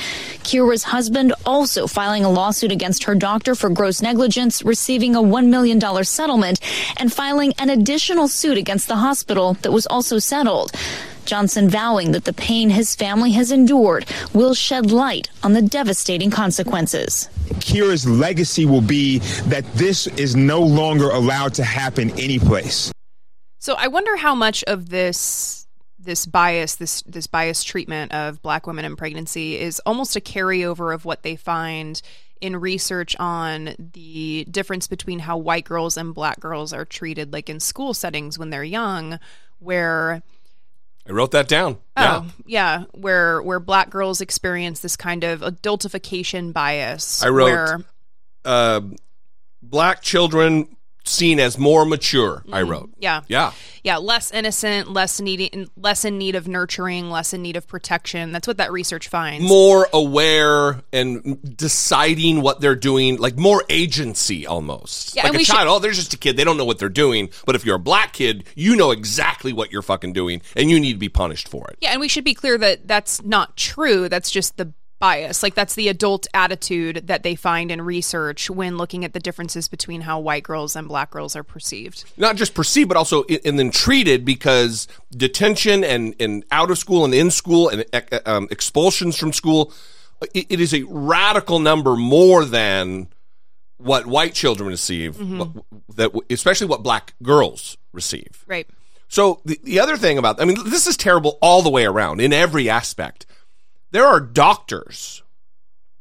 [0.44, 5.48] Kira's husband also filing a lawsuit against her doctor for gross negligence, receiving a $1
[5.48, 6.60] million settlement,
[6.98, 10.72] and filing an additional suit against the hospital that was also settled.
[11.28, 16.30] Johnson vowing that the pain his family has endured will shed light on the devastating
[16.30, 17.28] consequences.
[17.60, 22.90] Kira's legacy will be that this is no longer allowed to happen anyplace.
[23.58, 25.66] So I wonder how much of this
[25.98, 30.94] this bias, this this biased treatment of black women in pregnancy is almost a carryover
[30.94, 32.00] of what they find
[32.40, 37.50] in research on the difference between how white girls and black girls are treated like
[37.50, 39.18] in school settings when they're young
[39.58, 40.22] where
[41.08, 41.78] I wrote that down.
[41.96, 47.22] Oh, yeah, where where black girls experience this kind of adultification bias.
[47.22, 47.80] I wrote where,
[48.44, 48.80] uh,
[49.62, 50.76] black children
[51.08, 52.42] seen as more mature.
[52.52, 52.70] I mm-hmm.
[52.70, 52.90] wrote.
[52.98, 53.52] yeah, Yeah.
[53.82, 58.32] yeah, less innocent, less needing, less in need of nurturing, less in need of protection.
[58.32, 59.46] That's what that research finds.
[59.46, 65.16] More aware and deciding what they're doing, like more agency almost.
[65.16, 66.36] Yeah, like a we should- child, oh, they're just a kid.
[66.36, 67.30] They don't know what they're doing.
[67.46, 70.78] But if you're a black kid, you know exactly what you're fucking doing and you
[70.80, 71.78] need to be punished for it.
[71.80, 74.08] Yeah, and we should be clear that that's not true.
[74.08, 75.42] That's just the bias.
[75.42, 79.68] Like that's the adult attitude that they find in research when looking at the differences
[79.68, 82.04] between how white girls and black girls are perceived.
[82.16, 87.04] not just perceived, but also and then treated because detention and, and out of school
[87.04, 87.84] and in school and
[88.26, 89.72] um, expulsions from school,
[90.34, 93.08] it, it is a radical number more than
[93.76, 95.50] what white children receive, what-
[95.94, 98.44] that especially what black girls receive.
[98.46, 98.66] Right.
[99.10, 102.20] So the, the other thing about, I mean, this is terrible all the way around
[102.20, 103.24] in every aspect.
[103.90, 105.22] There are doctors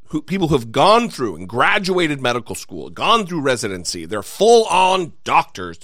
[0.10, 4.66] who people who have gone through and graduated medical school, gone through residency, they're full
[4.68, 5.80] on doctors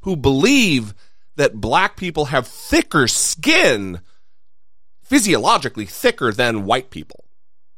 [0.00, 0.94] who believe
[1.36, 4.00] that black people have thicker skin,
[5.02, 7.24] physiologically thicker than white people.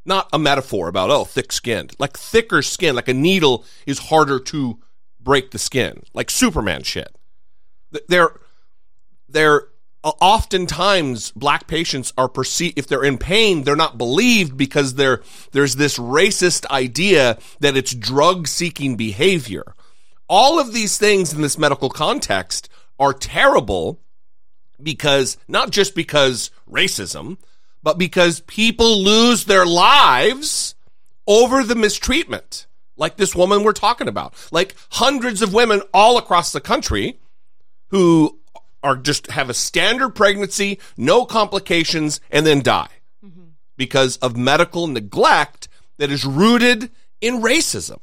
[0.04, 1.94] Not a metaphor about, oh, thick skinned.
[1.98, 4.78] Like thicker skin, like a needle is harder to
[5.20, 7.14] break the skin, like Superman shit.
[7.92, 8.30] Th- They're,
[9.28, 9.68] they're
[10.04, 15.22] Uh, oftentimes black patients are perceived if they're in pain they're not believed because there
[15.50, 19.74] there's this racist idea that it's drug seeking behavior.
[20.28, 24.00] All of these things in this medical context are terrible
[24.80, 27.36] because not just because racism
[27.82, 30.74] but because people lose their lives
[31.26, 32.66] over the mistreatment
[32.98, 34.34] like this woman we're talking about.
[34.50, 37.18] Like hundreds of women all across the country
[37.88, 38.38] who
[38.82, 42.88] are just have a standard pregnancy, no complications, and then die
[43.76, 47.98] because of medical neglect that is rooted in racism.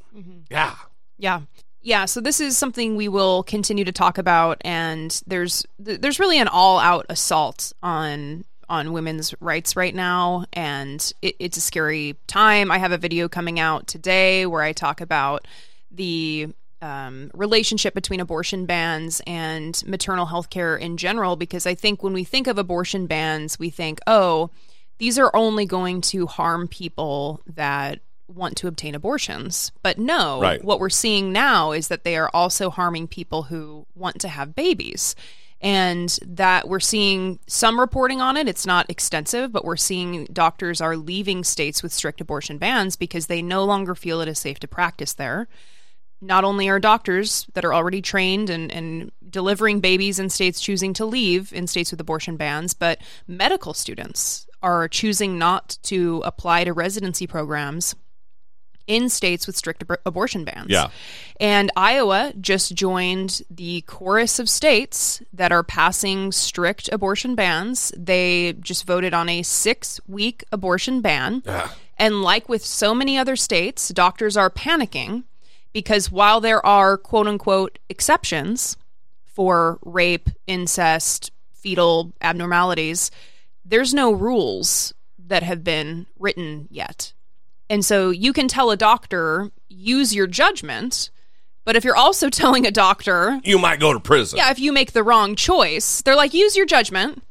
[0.50, 0.74] Yeah.
[1.18, 1.42] Yeah.
[1.82, 6.40] Yeah, so this is something we will continue to talk about and there's there's really
[6.40, 12.72] an all-out assault on on women's rights right now and it, it's a scary time.
[12.72, 15.46] I have a video coming out today where I talk about
[15.92, 16.48] the
[16.86, 22.12] um, relationship between abortion bans and maternal health care in general because I think when
[22.12, 24.50] we think of abortion bans, we think, oh,
[24.98, 29.72] these are only going to harm people that want to obtain abortions.
[29.82, 30.64] But no, Right.
[30.64, 34.54] what we're seeing now is that they are also harming people who want to have
[34.54, 35.14] babies.
[35.60, 38.46] And that we're seeing some reporting on it.
[38.46, 43.26] It's not extensive, but we're seeing doctors are leaving states with strict abortion bans because
[43.26, 45.48] they no longer feel it is safe to practice there
[46.20, 50.92] not only are doctors that are already trained and, and delivering babies in states choosing
[50.94, 56.64] to leave in states with abortion bans, but medical students are choosing not to apply
[56.64, 57.94] to residency programs
[58.86, 60.68] in states with strict ab- abortion bans.
[60.68, 60.88] Yeah.
[61.40, 67.92] And Iowa just joined the chorus of states that are passing strict abortion bans.
[67.96, 71.42] They just voted on a six week abortion ban.
[71.98, 75.24] And like with so many other states, doctors are panicking
[75.76, 78.78] because while there are quote unquote exceptions
[79.26, 83.10] for rape, incest, fetal abnormalities,
[83.62, 87.12] there's no rules that have been written yet.
[87.68, 91.10] And so you can tell a doctor, use your judgment.
[91.66, 94.38] But if you're also telling a doctor, You might go to prison.
[94.38, 97.22] yeah, if you make the wrong choice, they're like, use your judgment.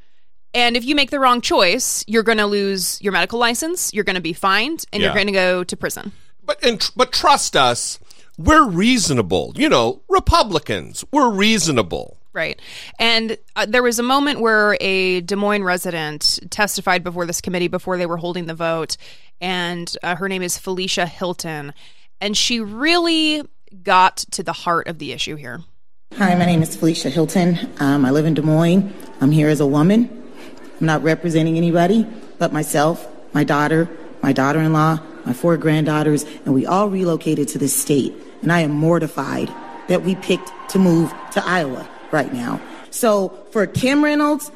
[0.53, 4.03] And if you make the wrong choice, you're going to lose your medical license, you're
[4.03, 5.07] going to be fined, and Yeah.
[5.07, 6.11] you're going to go to prison.
[6.43, 7.97] But and, tr- but trust us,
[8.37, 9.53] we're reasonable.
[9.55, 12.17] You know, Republicans, we're reasonable.
[12.33, 12.59] Right.
[12.99, 17.69] And uh, there was a moment where a Des Moines resident testified before this committee
[17.69, 18.97] before they were holding the vote.
[19.39, 21.73] And uh, her name is Felicia Hilton.
[22.19, 23.43] And she really
[23.83, 25.61] got to the heart of the issue here.
[26.17, 27.57] Hi, my name is Felicia Hilton.
[27.79, 28.93] Um, I live in Des Moines.
[29.21, 30.23] I'm here as a woman.
[30.79, 32.05] I'm not representing anybody
[32.37, 33.89] but myself, my daughter,
[34.21, 38.13] my daughter in law, my four granddaughters, and we all relocated to this state.
[38.45, 39.51] And I am mortified
[39.87, 42.61] that we picked to move to Iowa right now.
[42.91, 44.51] So for Kim Reynolds,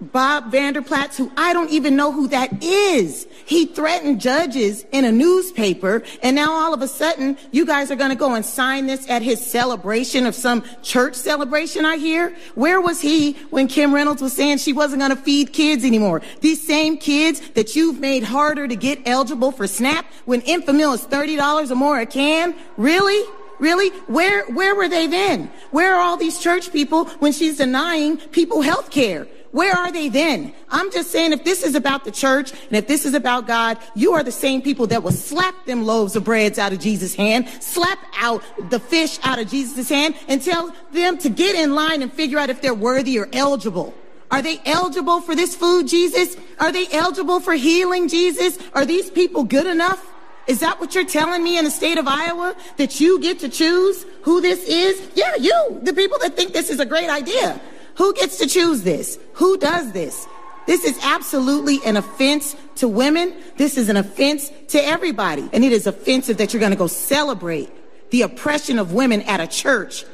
[0.00, 3.26] Bob Vander Plaats, who I don't even know who that is.
[3.46, 7.96] He threatened judges in a newspaper, and now all of a sudden, you guys are
[7.96, 12.36] going to go and sign this at his celebration of some church celebration, I hear.
[12.54, 16.22] Where was he when Kim Reynolds was saying she wasn't going to feed kids anymore?
[16.40, 21.04] These same kids that you've made harder to get eligible for SNAP when Enfamil is
[21.04, 22.54] $30 or more a can?
[22.76, 23.28] Really?
[23.58, 23.88] Really?
[24.06, 25.50] Where, where were they then?
[25.72, 29.26] Where are all these church people when she's denying people health care?
[29.50, 30.52] Where are they then?
[30.68, 33.78] I'm just saying if this is about the church and if this is about God,
[33.94, 37.14] you are the same people that will slap them loaves of breads out of Jesus'
[37.14, 41.74] hand, slap out the fish out of Jesus' hand, and tell them to get in
[41.74, 43.94] line and figure out if they're worthy or eligible.
[44.30, 46.36] Are they eligible for this food, Jesus?
[46.60, 48.58] Are they eligible for healing, Jesus?
[48.74, 50.04] Are these people good enough?
[50.46, 52.54] Is that what you're telling me in the state of Iowa?
[52.76, 55.10] That you get to choose who this is?
[55.14, 57.58] Yeah, you, the people that think this is a great idea.
[57.98, 59.18] Who gets to choose this?
[59.34, 60.26] Who does this?
[60.66, 63.34] This is absolutely an offense to women.
[63.56, 65.48] This is an offense to everybody.
[65.52, 67.70] And it is offensive that you're going to go celebrate
[68.10, 70.04] the oppression of women at a church.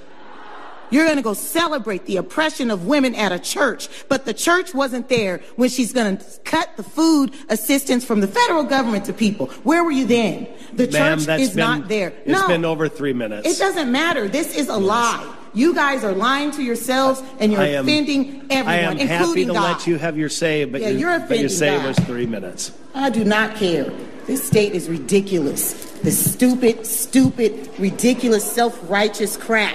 [0.90, 3.88] You're going to go celebrate the oppression of women at a church.
[4.08, 8.28] But the church wasn't there when she's going to cut the food assistance from the
[8.28, 9.46] federal government to people.
[9.64, 10.46] Where were you then?
[10.72, 12.12] The Ma'am, church is been- not there.
[12.24, 12.46] It's no.
[12.48, 13.46] been over three minutes.
[13.48, 14.28] It doesn't matter.
[14.28, 15.34] This is a lie.
[15.54, 19.48] You guys are lying to yourselves and you're am- offending everyone, I am happy including
[19.48, 19.76] to God.
[19.78, 21.86] let you have your say, but, Yeah, you, you're but your say God.
[21.86, 22.72] was three minutes.
[22.94, 23.90] I do not care.
[24.26, 25.72] This state is ridiculous.
[26.02, 29.74] This stupid, stupid, ridiculous, self-righteous crap.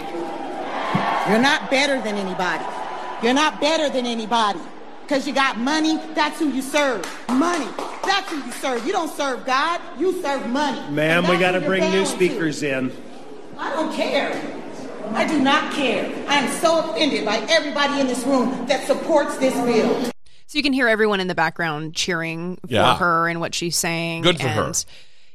[1.30, 2.66] You're not better than anybody.
[3.24, 4.60] You're not better than anybody.
[5.04, 7.04] Because you got money, that's who you serve.
[7.30, 7.68] Money,
[8.04, 8.86] that's who you serve.
[8.86, 10.80] You don't serve God, you serve money.
[10.92, 12.12] Ma'am, we got to bring new bound to.
[12.14, 12.92] speakers in.
[13.58, 14.32] I don't care.
[15.14, 16.06] I do not care.
[16.28, 20.12] I am so offended by everybody in this room that supports this bill.
[20.48, 22.98] So you can hear everyone in the background cheering for Yeah.
[22.98, 24.24] her and what she's saying.
[24.24, 24.86] Good for and, her.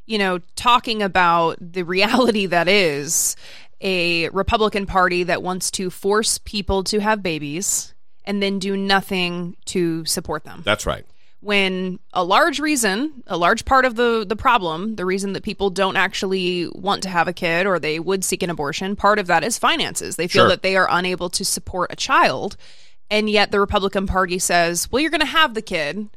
[0.07, 3.37] You know, talking about the reality that is
[3.81, 9.57] a Republican Party that wants to force people to have babies and then do nothing
[9.67, 10.63] to support them.
[10.65, 11.05] That's right.
[11.45, 15.69] When a large reason, a large part of the the problem, the reason that people
[15.71, 19.27] don't actually want to have a kid or they would seek an abortion, part of
[19.27, 20.17] that is finances.
[20.17, 20.49] They feel Sure.
[20.49, 22.57] that they are unable to support a child,
[23.11, 26.09] and yet the Republican Party says, "Well, you're going to have the kid."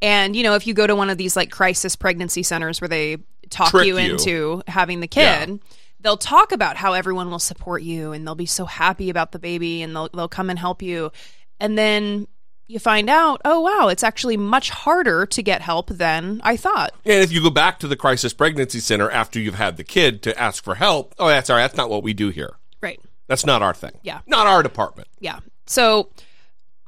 [0.00, 2.88] And you know, if you go to one of these like crisis pregnancy centers where
[2.88, 3.18] they
[3.50, 4.10] talk Trick you, you.
[4.12, 5.58] into having the kid,
[6.00, 9.38] they'll talk about how everyone will support you and they'll be so happy about the
[9.40, 11.10] baby and they'll they'll come and help you.
[11.58, 12.28] And then
[12.68, 16.92] you find out, oh wow, it's actually much harder to get help than I thought.
[17.04, 20.22] And if you go back to the crisis pregnancy center after you've had the kid
[20.22, 21.62] to ask for help, oh, that's all right.
[21.62, 22.54] That's not what we do here.
[22.82, 23.00] Right.
[23.28, 23.92] That's not our thing.
[24.02, 24.20] Yeah.
[24.26, 25.08] Not our department.
[25.20, 25.40] Yeah.
[25.66, 26.10] So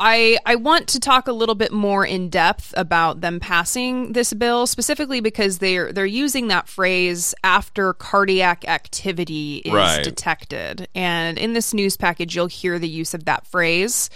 [0.00, 4.32] I I want to talk a little bit more in depth about them passing this
[4.32, 10.04] bill specifically because they're they're using that phrase after cardiac activity is Right.
[10.04, 10.86] detected.
[10.94, 14.08] And in this news package you'll hear the use of that phrase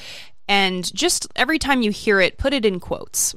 [0.49, 3.35] and just every time you hear it put it in quotes.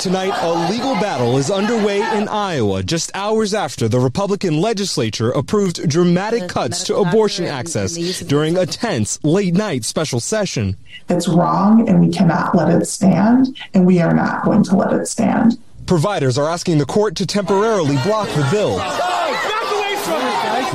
[0.00, 5.88] Tonight, a legal battle is underway in Iowa just hours after the Republican legislature approved
[5.88, 10.76] dramatic cuts to abortion access during a tense late night special session.
[11.08, 14.92] It's wrong and we cannot let it stand, and we are not going to let
[14.92, 15.58] it stand.
[15.86, 18.78] Providers are asking the court to temporarily block the bill,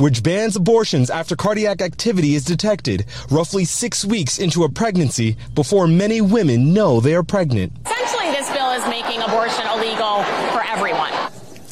[0.00, 5.86] which bans abortions after cardiac activity is detected roughly six weeks into a pregnancy before
[5.86, 7.72] many women know they are pregnant.
[7.84, 10.22] Essentially, this bill is making abortion illegal
[10.52, 11.12] for everyone.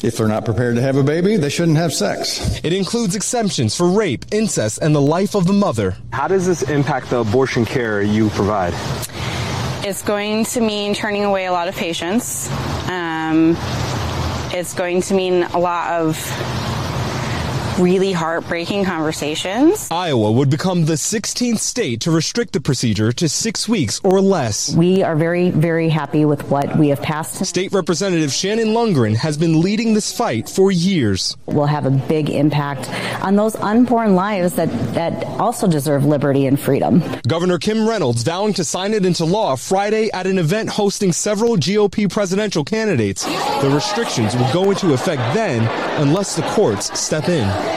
[0.01, 2.61] If they're not prepared to have a baby, they shouldn't have sex.
[2.63, 5.97] It includes exemptions for rape, incest, and the life of the mother.
[6.13, 8.73] How does this impact the abortion care you provide?
[9.85, 12.49] It's going to mean turning away a lot of patients.
[12.87, 13.57] Um,
[14.51, 16.15] it's going to mean a lot of
[17.79, 19.87] really heartbreaking conversations.
[19.89, 24.75] Iowa would become the 16th state to restrict the procedure to six weeks or less.
[24.75, 27.45] We are very, very happy with what we have passed.
[27.45, 31.37] State Representative Shannon Lundgren has been leading this fight for years.
[31.45, 32.89] Will have a big impact
[33.23, 37.01] on those unborn lives that, that also deserve liberty and freedom.
[37.27, 41.55] Governor Kim Reynolds vowing to sign it into law Friday at an event hosting several
[41.55, 43.25] GOP presidential candidates.
[43.61, 45.67] The restrictions will go into effect then
[46.01, 47.68] unless the courts step in.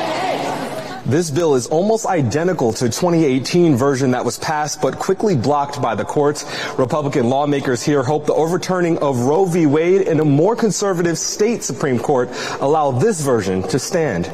[1.04, 5.96] This bill is almost identical to 2018 version that was passed but quickly blocked by
[5.96, 6.44] the courts.
[6.78, 9.66] Republican lawmakers here hope the overturning of Roe v.
[9.66, 12.28] Wade in a more conservative state Supreme Court
[12.60, 14.30] allow this version to stand.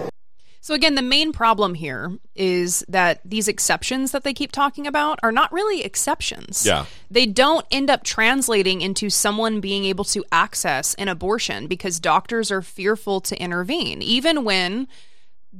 [0.60, 5.18] So again, the main problem here is that these exceptions that they keep talking about
[5.22, 6.66] are not really exceptions.
[6.66, 6.84] Yeah.
[7.10, 12.50] They don't end up translating into someone being able to access an abortion because doctors
[12.50, 14.88] are fearful to intervene, even when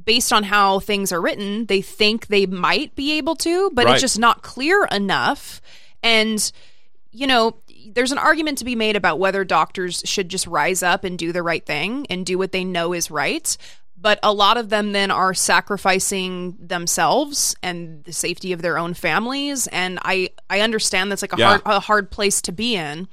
[0.05, 3.93] based on how things are written, they think they might be able to, but Right.
[3.93, 5.61] it's just not clear enough.
[6.03, 6.51] And,
[7.11, 7.57] you know,
[7.93, 11.31] there's an argument to be made about whether doctors should just rise up and do
[11.31, 13.57] the right thing and do what they know is right.
[14.01, 18.93] But a lot of them then are sacrificing themselves and the safety of their own
[18.93, 19.67] families.
[19.67, 21.47] And I, I understand that's like a Yeah.
[21.49, 23.07] hard a hard place to be in.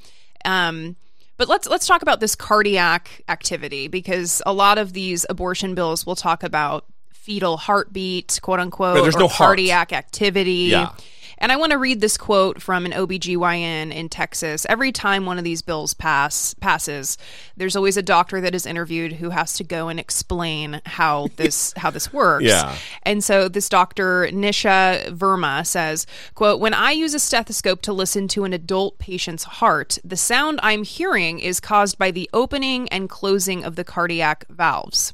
[0.44, 0.96] Um,
[1.36, 6.06] but let's let's talk about this cardiac activity because a lot of these abortion bills
[6.06, 9.48] will talk about fetal heartbeat, quote unquote, But there's or no heart.
[9.48, 10.52] cardiac activity.
[10.70, 10.92] Yeah.
[11.38, 14.66] And I want to read this quote from an OBGYN in Texas.
[14.68, 17.18] Every time one of these bills pass passes,
[17.56, 21.74] there's always a doctor that is interviewed who has to go and explain how this
[21.76, 22.44] how this works.
[22.44, 22.76] Yeah.
[23.02, 28.28] And so this doctor Nisha Verma says, quote, "When I use a stethoscope to listen
[28.28, 33.10] to an adult patient's heart, the sound I'm hearing is caused by the opening and
[33.10, 35.12] closing of the cardiac valves."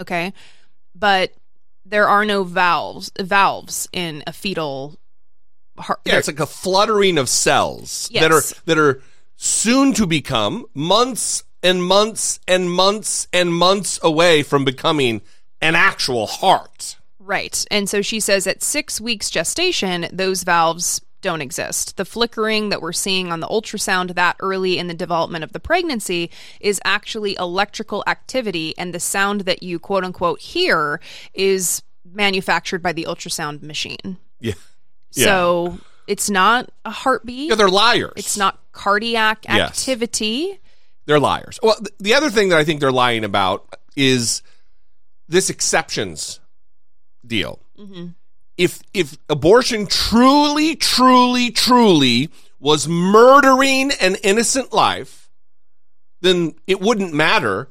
[0.00, 0.32] Okay?
[0.94, 1.32] But
[1.84, 4.96] there are no valves valves in a fetal
[5.78, 6.00] heart.
[6.04, 9.02] Yeah, it's like a fluttering of cells that are that are
[9.36, 15.22] soon to become months and months and months and months away from becoming
[15.60, 16.96] an actual heart.
[17.18, 17.64] Right.
[17.70, 21.96] And so she says at six weeks gestation, those valves don't exist.
[21.96, 25.60] The flickering that we're seeing on the ultrasound that early in the development of the
[25.60, 31.00] pregnancy is actually electrical activity, and the sound that you quote unquote hear
[31.32, 34.18] is manufactured by the ultrasound machine.
[34.40, 34.54] Yeah.
[35.14, 35.24] Yeah.
[35.26, 37.48] So it's not a heartbeat.
[37.50, 38.12] Yeah, they're liars.
[38.16, 39.70] It's not cardiac Yes.
[39.70, 40.58] activity.
[41.06, 41.58] They're liars.
[41.62, 44.42] Well, th- the other thing that I think they're lying about is
[45.28, 46.40] this exceptions
[47.26, 47.60] deal.
[47.78, 48.08] Mm-hmm.
[48.56, 55.30] If if abortion truly, truly, truly was murdering an innocent life,
[56.20, 57.68] then it wouldn't matter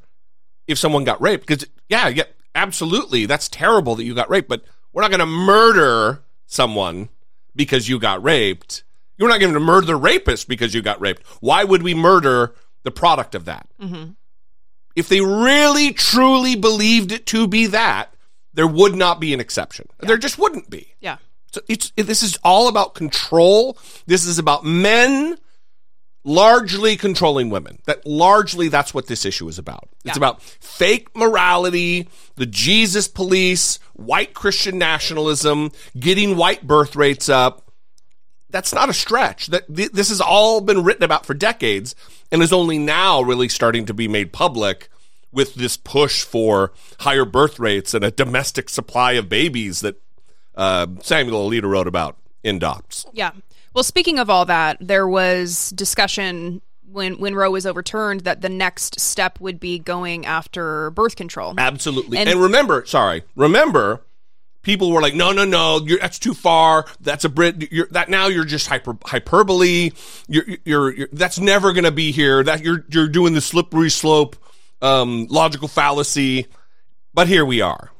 [0.67, 1.45] if someone got raped.
[1.47, 2.23] Because yeah, yeah,
[2.55, 4.49] absolutely, that's terrible that you got raped.
[4.49, 7.09] But we're not going to murder someone
[7.55, 8.83] because you got raped.
[9.17, 11.23] You're not going to murder the rapist because you got raped.
[11.41, 13.67] Why would we murder the product of that?
[13.79, 14.11] Mm-hmm.
[14.95, 18.13] If they really truly believed it to be that,
[18.53, 19.87] there would not be an exception.
[19.99, 20.95] There just wouldn't be.
[20.99, 21.17] Yeah.
[21.51, 23.77] So it's it, this is all about control.
[24.05, 25.37] This is about men
[26.23, 27.79] largely controlling women.
[27.85, 29.89] That largely that's what this issue is about.
[30.05, 30.19] It's Yeah.
[30.19, 37.71] about fake morality, the Jesus police, white Christian nationalism, getting white birth rates up.
[38.49, 39.47] That's not a stretch.
[39.47, 41.95] That th- this has all been written about for decades
[42.31, 44.89] and is only now really starting to be made public
[45.31, 50.01] with this push for higher birth rates and a domestic supply of babies that
[50.55, 53.05] uh, Samuel Alito wrote about in Dobbs.
[53.13, 53.31] Yeah.
[53.73, 56.61] Well, speaking of all that, there was discussion
[56.91, 61.53] when when Roe was overturned that the next step would be going after birth control.
[61.57, 62.17] Absolutely.
[62.17, 64.01] And- And, remember, sorry, remember,
[64.61, 66.85] people were like, no, no, no, you're, that's too far.
[66.99, 67.71] That's a Brit.
[67.71, 69.91] You're, that now you're just hyper, hyperbole.
[70.27, 72.43] You're, you're, you're that's never going to be here.
[72.43, 74.35] That you're, you're doing the slippery slope,
[74.81, 76.47] um, logical fallacy.
[77.13, 77.91] But here we are.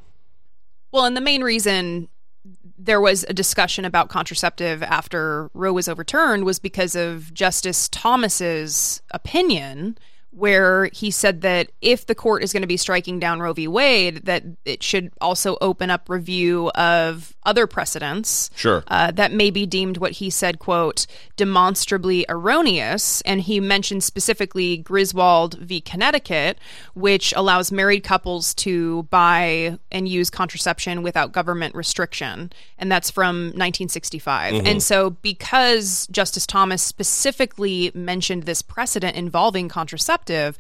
[0.92, 2.10] Well, and the main reason
[2.84, 9.02] there was a discussion about contraceptive after Roe was overturned was because of Justice Thomas's
[9.12, 9.98] opinion
[10.32, 13.68] where he said that if the court is going to be striking down Roe v.
[13.68, 18.50] Wade, that it should also open up review of other precedents.
[18.56, 18.84] Sure.
[18.88, 23.22] Uh, that may be deemed what he said, quote, demonstrably erroneous.
[23.22, 25.82] And he mentioned specifically Griswold v.
[25.82, 26.60] Connecticut,
[26.94, 32.52] which allows married couples to buy and use contraception without government restriction.
[32.78, 34.54] And that's from 1965.
[34.54, 34.68] Mhm.
[34.68, 40.58] And so, because Justice Thomas specifically mentioned this precedent involving contraceptive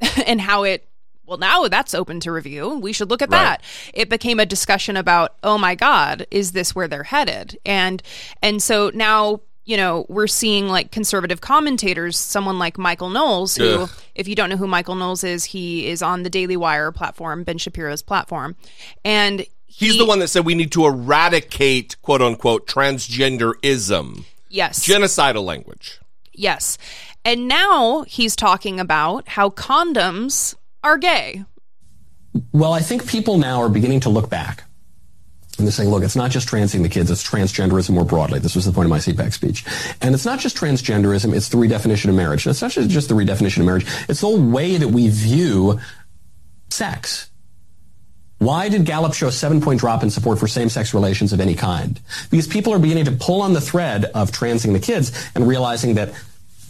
[0.26, 0.86] and how it
[1.30, 3.40] well now that's open to review we should look at Right.
[3.42, 3.62] that
[3.94, 8.02] it became a discussion about oh my god is this where they're headed and
[8.42, 13.82] and so now you know we're seeing like conservative commentators someone like michael knowles who
[13.82, 13.90] Ugh.
[14.16, 17.44] if you don't know who michael knowles is he is on the daily wire platform
[17.44, 18.56] ben shapiro's platform
[19.04, 24.24] and He's the one that said we need to eradicate quote unquote transgenderism.
[24.48, 26.00] yes Genocidal language.
[26.34, 26.76] Yes.
[27.24, 31.44] And now he's talking about how condoms are gay.
[32.52, 34.64] Well, I think people now are beginning to look back.
[35.58, 38.38] And they're saying, look, it's not just transing the kids, it's transgenderism more broadly.
[38.38, 39.64] This was the point of my CPAC speech.
[40.00, 42.46] And it's not just transgenderism, it's the redefinition of marriage.
[42.46, 45.78] And it's not just the redefinition of marriage, it's the whole way that we view
[46.70, 47.30] sex.
[48.38, 51.40] Why did Gallup show a seven point drop in support for same sex relations of
[51.40, 52.00] any kind?
[52.30, 55.96] Because people are beginning to pull on the thread of transing the kids and realizing
[55.96, 56.14] that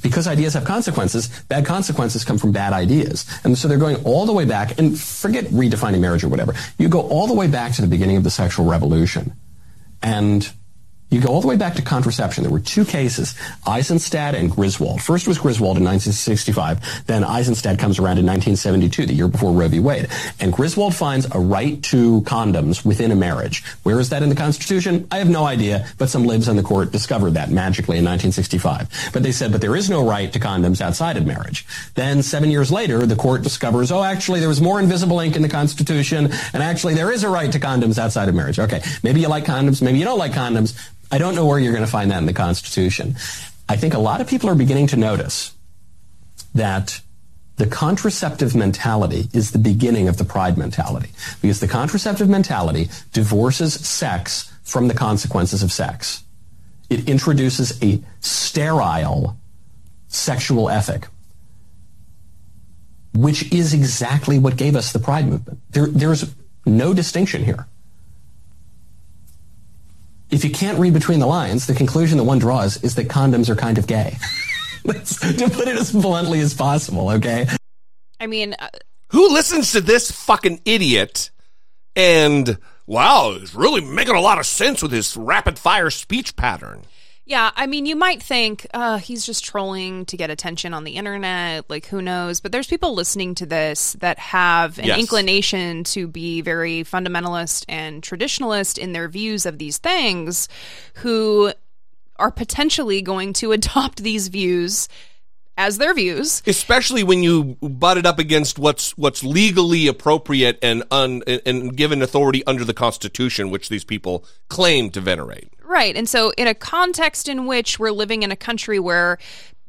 [0.03, 3.26] because ideas have consequences, bad consequences come from bad ideas.
[3.44, 6.55] And so they're going all the way back, and forget redefining marriage or whatever.
[6.78, 9.34] You go all the way back to the beginning of the sexual revolution.
[10.03, 10.51] And
[11.11, 12.44] you go all the way back to contraception.
[12.44, 13.34] There were two cases,
[13.66, 15.02] Eisenstadt and Griswold.
[15.02, 17.06] First was Griswold in 1965.
[17.06, 19.80] Then Eisenstadt comes around in 1972, the year before Roe v.
[19.80, 20.08] Wade.
[20.38, 23.64] And Griswold finds a right to condoms within a marriage.
[23.82, 25.06] Where is that in the Constitution?
[25.11, 29.11] I have no idea, but some libs on the court discovered that magically in 1965.
[29.12, 31.66] But they said, but there is no right to condoms outside of marriage.
[31.94, 35.42] Then seven years later, the court discovers, oh, actually, there was more invisible ink in
[35.42, 38.58] the Constitution, and actually, there is a right to condoms outside of marriage.
[38.58, 40.78] Okay, maybe you like condoms, maybe you don't like condoms.
[41.11, 43.16] I don't know where you're going to find that in the Constitution.
[43.68, 45.54] I think a lot of people are beginning to notice
[46.54, 47.00] that
[47.56, 51.11] the contraceptive mentality is the beginning of the pride mentality
[51.42, 56.24] because the contraceptive mentality divorces sex from the consequences of sex.
[56.88, 59.36] It introduces a sterile
[60.08, 61.06] sexual ethic,
[63.14, 65.61] which is exactly what gave us the pride movement.
[65.70, 66.34] There, there's
[66.66, 67.66] no distinction here.
[70.31, 73.49] If you can't read between the lines, the conclusion that one draws is that condoms
[73.49, 74.16] are kind of gay.
[74.83, 77.47] To put it as bluntly as possible, okay?
[78.18, 78.68] I mean, uh,
[79.09, 81.31] Who listens to this fucking idiot
[81.95, 82.57] and
[82.87, 86.83] wow, he's really making a lot of sense with his rapid fire speech pattern.
[87.26, 90.92] Yeah, I mean, you might think uh, he's just trolling to get attention on the
[90.96, 91.68] internet.
[91.70, 92.40] Like, who knows?
[92.40, 94.98] But there's people listening to this that have an Yes.
[94.98, 100.48] inclination to be very fundamentalist and traditionalist in their views of these things
[100.94, 101.52] who
[102.16, 104.88] are potentially going to adopt these views
[105.56, 106.42] as their views.
[106.46, 111.76] Especially when you butt it up against what's what's legally appropriate and un, and- and
[111.76, 115.52] given authority under the Constitution, which these people claim to venerate.
[115.70, 115.96] Right.
[115.96, 119.18] And so, in a context in which we're living in a country where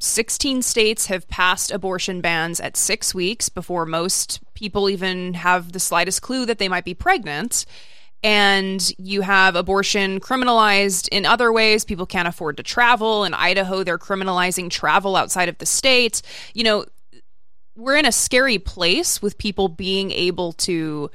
[0.00, 5.78] 16 states have passed abortion bans at six weeks before most people even have the
[5.78, 7.66] slightest clue that they might be pregnant.
[8.24, 11.84] And you have abortion criminalized in other ways.
[11.84, 13.22] People can't afford to travel.
[13.22, 16.20] In Idaho, they're criminalizing travel outside of the state.
[16.52, 16.84] You know,
[17.76, 21.12] we're in a scary place with people being able to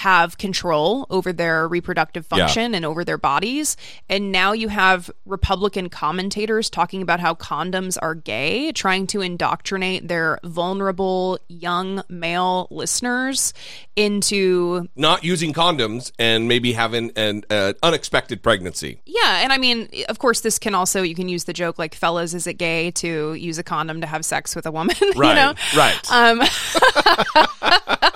[0.00, 2.38] have control over their reproductive Yeah.
[2.44, 3.78] function and over their bodies.
[4.10, 10.06] And now you have Republican commentators talking about how condoms are gay, trying to indoctrinate
[10.06, 13.54] their vulnerable young male listeners
[13.96, 19.00] into Not using condoms and maybe having an uh, unexpected pregnancy.
[19.06, 21.94] Yeah, and I mean, of course, this can also you can use the joke like,
[21.94, 25.30] "Fellas, is it gay to use a condom to have sex with a woman?" Right,
[25.30, 26.12] you know, right.
[26.12, 26.42] Um,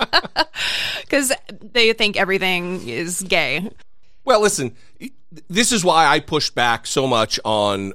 [1.01, 1.31] because
[1.61, 3.69] they think everything is gay.
[4.23, 4.75] Well, listen,
[5.49, 7.93] this is why I pushed back so much on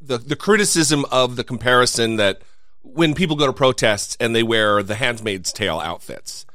[0.00, 2.42] the the criticism of the comparison that
[2.82, 6.46] when people go to protests and they wear the Handmaid's Tale outfits,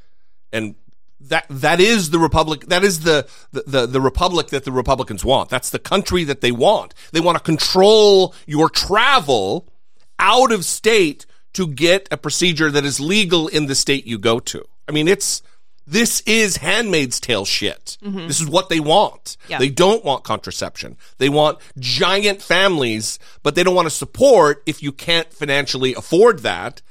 [0.52, 0.74] and
[1.20, 5.24] that that is the republic that is the, the the the republic that the republicans
[5.24, 5.50] want.
[5.50, 6.94] That's the country that they want.
[7.12, 9.68] They want to control your travel
[10.18, 14.40] out of state to get a procedure that is legal in the state you go
[14.40, 15.42] to i mean it's
[15.86, 18.28] this is handmaid's tale shit Mhm.
[18.28, 19.58] this is what they want Yeah.
[19.58, 24.82] they don't want contraception they want giant families but they don't want to support if
[24.82, 26.82] you can't financially afford that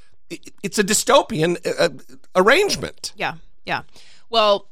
[0.62, 1.88] it's a dystopian uh,
[2.34, 3.34] arrangement Yeah,
[3.66, 3.82] yeah.
[4.30, 4.68] Well,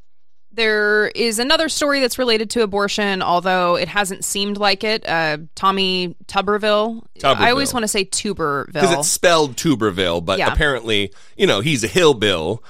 [0.53, 5.07] there is another story that's related to abortion, although it hasn't seemed like it.
[5.09, 7.05] Uh, Tommy Tuberville.
[7.23, 10.53] I always want to say Tuberville because it's spelled Tuberville, but Yeah.
[10.53, 12.61] apparently, you know, he's a hillbill.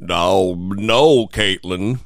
[0.00, 2.00] No, no, Kaitlan.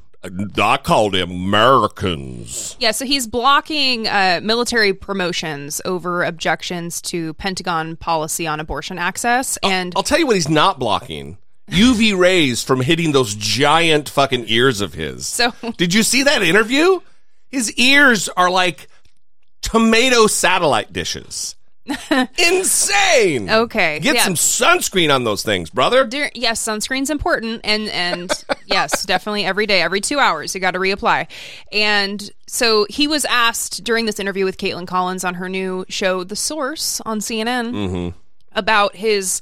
[0.56, 2.76] I call them Americans.
[2.80, 9.58] Yeah, so he's blocking uh, military promotions over objections to Pentagon policy on abortion access.
[9.62, 11.36] And I'll tell you what he's not blocking.
[11.68, 15.26] UV rays from hitting those giant fucking ears of his.
[15.26, 17.00] So- did you see that interview?
[17.50, 18.88] His ears are like
[19.62, 21.54] tomato satellite dishes.
[22.38, 23.50] Insane.
[23.50, 24.24] Okay, Get yeah.
[24.24, 26.06] some sunscreen on those things, brother.
[26.06, 28.30] Dear, yes, sunscreen's important, and and
[28.66, 31.26] yes, definitely every day, every two hours, you got to reapply.
[31.72, 36.24] And so he was asked during this interview with Kaitlan Collins on her new show,
[36.24, 38.18] The Source, on CNN, Mm-hmm.
[38.52, 39.40] about his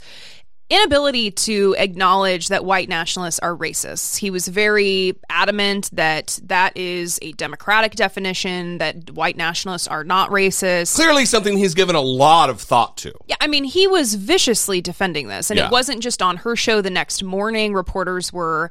[0.72, 4.16] inability to acknowledge that white nationalists are racists.
[4.16, 10.30] He was very adamant that that is a democratic definition that white nationalists are not
[10.30, 10.94] racist.
[10.96, 13.12] Clearly something he's given a lot of thought to.
[13.26, 15.66] Yeah, I mean, he was viciously defending this, and Yeah.
[15.66, 17.74] it wasn't just on her show the next morning.
[17.74, 18.70] Reporters were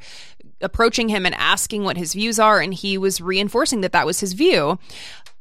[0.61, 4.19] approaching him and asking what his views are, and he was reinforcing that that was
[4.19, 4.79] his view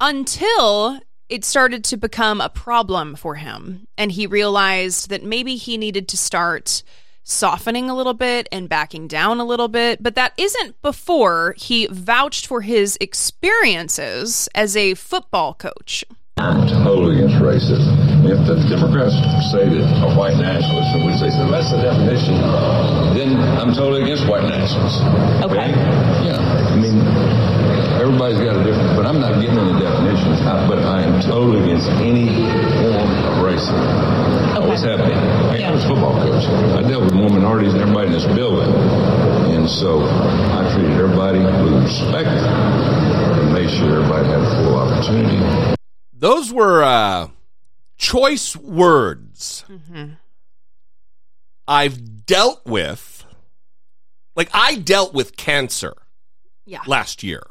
[0.00, 1.00] until
[1.30, 3.86] it started to become a problem for him.
[3.96, 6.82] And he realized that maybe he needed to start
[7.22, 10.02] softening a little bit and backing down a little bit.
[10.02, 16.04] But that isn't before he vouched for his experiences as a football coach.
[16.38, 17.92] I'm totally against racism.
[18.24, 19.12] If the Democrats
[19.52, 22.40] say that a white nationalist, and we say, so that's the definition,
[23.12, 25.04] then I'm totally against white nationalists.
[25.44, 25.68] Okay.
[26.24, 26.40] Yeah.
[26.40, 26.96] I mean,
[28.00, 30.38] everybody's got a different, but I'm not getting any definitions,
[30.68, 34.54] but I am totally against any form of racism.
[34.56, 35.11] Always have been.
[35.50, 36.44] Hey, I was a football coach.
[36.44, 38.72] I dealt with more minorities than everybody in this building.
[39.52, 45.76] And so I treated everybody with respect and made sure everybody had a full opportunity.
[46.12, 47.30] Those were uh,
[47.96, 49.64] choice words
[51.66, 53.24] I've dealt with.
[54.36, 55.94] Like, I dealt with cancer
[56.64, 56.82] Yeah.
[56.86, 57.42] last year.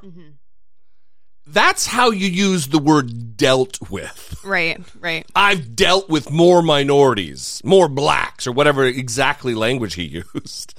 [1.52, 4.40] That's how you use the word dealt with.
[4.44, 5.26] Right, right.
[5.36, 10.76] I've dealt with more minorities, more blacks, or whatever exactly language he used.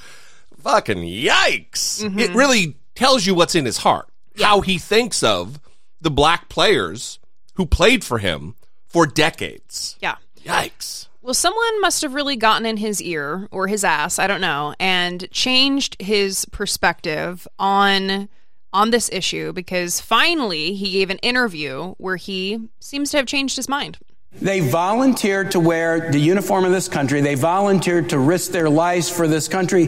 [0.63, 2.03] Fucking yikes.
[2.03, 2.19] Mm-hmm.
[2.19, 4.09] It really tells you what's in his heart,
[4.41, 5.59] how he thinks of
[6.01, 7.19] the black players
[7.55, 8.55] who played for him
[8.87, 9.97] for decades.
[10.01, 10.17] Yeah.
[10.45, 11.09] Yikes.
[11.23, 14.75] Well, someone must have really gotten in his ear or his ass, I don't know,
[14.81, 18.29] and changed his perspective on
[18.73, 23.57] on this issue because finally he gave an interview where he seems to have changed
[23.57, 23.99] his mind.
[24.41, 27.21] They volunteered to wear the uniform of this country.
[27.21, 29.87] They volunteered to risk their lives for this country.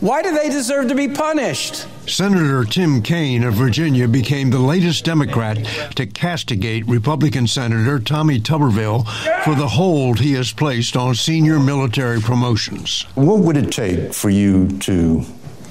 [0.00, 1.86] Why do they deserve to be punished?
[2.08, 5.58] Senator Tim Kaine of Virginia became the latest Democrat
[5.94, 9.06] to castigate Republican Senator Tommy Tuberville
[9.44, 13.06] for the hold he has placed on senior military promotions.
[13.14, 15.24] What would it take for you to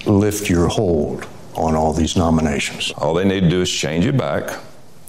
[0.06, 2.92] lift your hold on all these nominations?
[2.98, 4.60] All they need to do is change it back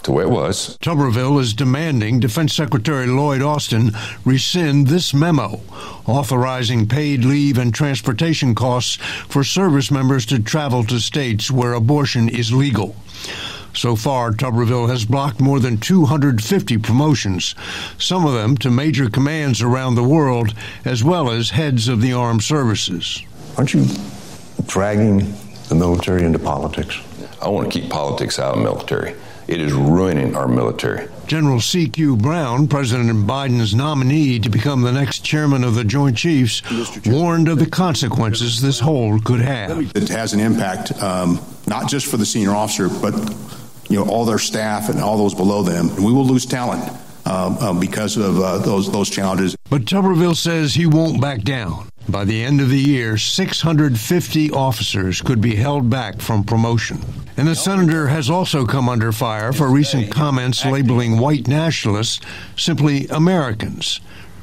[0.04, 0.78] to where it was.
[0.78, 3.92] Tuberville is demanding Defense Secretary Lloyd Austin
[4.24, 5.60] rescind this memo,
[6.06, 12.28] authorizing paid leave and transportation costs for service members to travel to states where abortion
[12.28, 12.94] is legal.
[13.74, 17.56] So far, Tuberville has blocked more than 250 promotions,
[17.98, 22.12] some of them to major commands around the world, as well as heads of the
[22.12, 23.20] armed services.
[23.56, 23.86] Aren't you
[24.66, 25.34] dragging
[25.74, 27.00] the military into politics?
[27.40, 29.14] I want to keep politics out of the military.
[29.46, 31.08] It is ruining our military.
[31.26, 32.16] General C.Q.
[32.16, 36.62] Brown, President Biden's nominee to become the next chairman of the Joint Chiefs,
[37.06, 39.94] warned of the consequences this hold could have.
[39.94, 43.14] It has an impact, um, not just for the senior officer, but
[43.90, 45.90] you know all their staff and all those below them.
[45.90, 46.88] And we will lose talent
[47.26, 49.56] um, uh, because of uh, those those challenges.
[49.68, 51.88] But Tuberville says he won't back down.
[52.08, 57.00] By the end of the year, 650 officers could be held back from promotion.
[57.36, 62.20] And the senator has also come under fire for recent comments labeling white nationalists
[62.56, 64.00] simply Americans,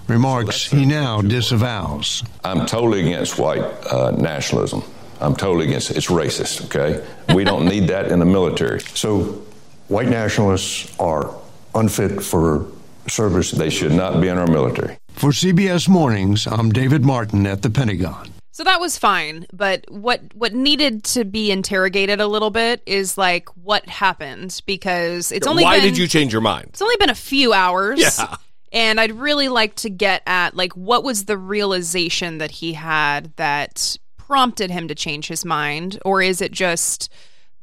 [0.08, 2.24] remarks he now disavows.
[2.44, 4.84] I'm totally against white uh, nationalism.
[5.22, 5.98] I'm totally against it.
[5.98, 7.06] It's racist, okay?
[7.34, 8.80] We don't need that in the military.
[8.96, 9.44] So,
[9.88, 11.36] white nationalists are
[11.76, 12.66] unfit for
[13.08, 13.52] service.
[13.52, 14.98] They should not be in our military.
[15.22, 18.34] For CBS Mornings, I'm David Martin at the Pentagon.
[18.50, 23.20] So that was fine, but what what needed to be interrogated a little bit is
[23.20, 26.70] like what happened because it's only Why been, did you change your mind?
[26.70, 28.00] It's only been a few hours.
[28.02, 28.36] Yeah.
[28.74, 33.32] And I'd really like to get at like what was the realization that he had
[33.36, 37.12] that prompted him to change his mind or is it just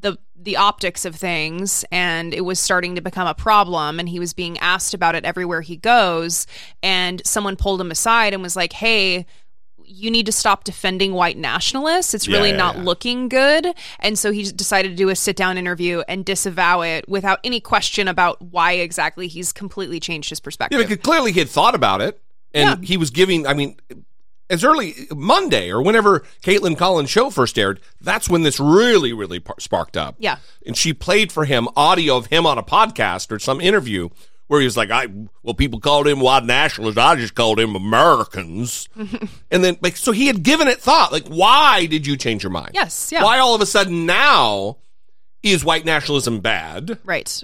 [0.01, 4.21] the the optics of things and it was starting to become a problem and he
[4.21, 6.47] was being asked about it everywhere he goes
[6.83, 9.27] and someone pulled him aside and was like, "Hey,
[9.85, 12.13] you need to stop defending white nationalists.
[12.15, 12.83] It's really Yeah, yeah, not yeah.
[12.83, 13.75] looking good.
[14.01, 17.59] And so he decided to do a sit down interview and disavow it without any
[17.59, 20.79] question about why exactly he's completely changed his perspective.
[20.79, 22.21] Yeah, because clearly he had thought about it,
[22.55, 23.47] and he was giving.
[23.47, 23.77] I mean,
[24.51, 29.41] as early Monday or whenever Kaitlan Collins' show first aired, that's when this really, really
[29.41, 30.17] par- sparked up.
[30.19, 30.37] Yeah.
[30.67, 34.09] and she played for him audio of him on a podcast or some interview
[34.47, 35.09] where he was like, "I
[35.43, 36.97] well, people called him white nationalists.
[36.97, 38.89] I just called him Americans."
[39.51, 41.13] and then, like, so he had given it thought.
[41.13, 42.71] Like, why did you change your mind?
[42.73, 43.23] Yes, yeah.
[43.23, 44.79] Why all of a sudden now
[45.43, 46.99] is white nationalism bad?
[47.05, 47.43] Right.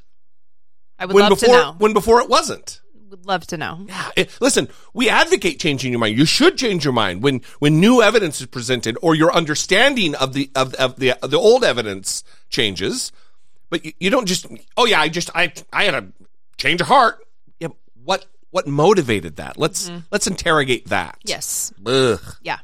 [0.99, 1.75] I would when love before to know.
[1.79, 2.81] when before it wasn't.
[3.15, 3.87] Would love to know.
[3.87, 4.11] Yeah.
[4.17, 6.19] It- listen, we advocate changing your mind.
[6.19, 10.33] You should change your mind when when new evidence is presented or your understanding of
[10.33, 13.13] the of, of the of the old evidence changes.
[13.71, 16.09] But you, you don't just oh yeah, I just I I had a
[16.57, 17.25] change of heart.
[17.61, 17.69] Yeah,
[18.03, 19.57] what what motivated that?
[19.57, 20.01] Let's mm-hmm.
[20.11, 21.19] let's interrogate that.
[21.25, 21.73] Yes.
[21.87, 22.21] Ugh.
[22.43, 22.59] Yeah.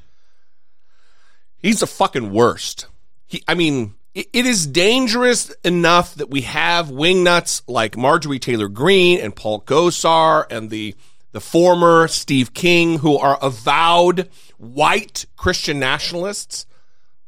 [1.59, 2.87] He's the fucking worst.
[3.29, 9.21] He, I mean, it, is dangerous enough that we have wingnuts like Marjorie Taylor Greene
[9.21, 10.95] and Paul Gosar and the
[11.33, 16.67] the former Steve King, who are avowed white Christian nationalists.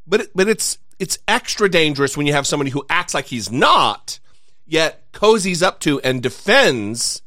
[0.07, 3.51] But it, but it's it's extra dangerous when you have somebody who acts like he's
[3.51, 4.19] not,
[4.67, 7.23] yet cozies up to and defends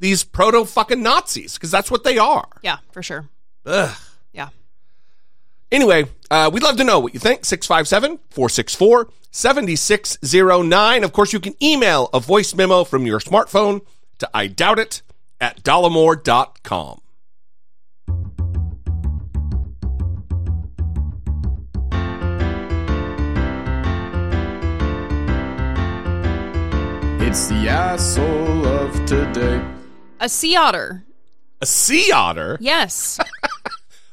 [0.00, 2.48] these proto fucking Nazis because that's what they are.
[2.62, 3.28] Yeah, for sure.
[3.64, 3.96] Ugh.
[5.70, 5.76] Yeah.
[5.76, 7.44] Anyway, uh, we'd love to know what you think.
[7.44, 11.04] 657 464 7609.
[11.04, 13.82] Of course, you can email a voice memo from your smartphone
[14.18, 15.02] to I doubt it
[15.40, 17.00] at dollemore.com.
[27.20, 29.62] It's the asshole of today.
[30.18, 31.04] A sea otter.
[31.60, 32.56] A sea otter?
[32.58, 33.20] Yes.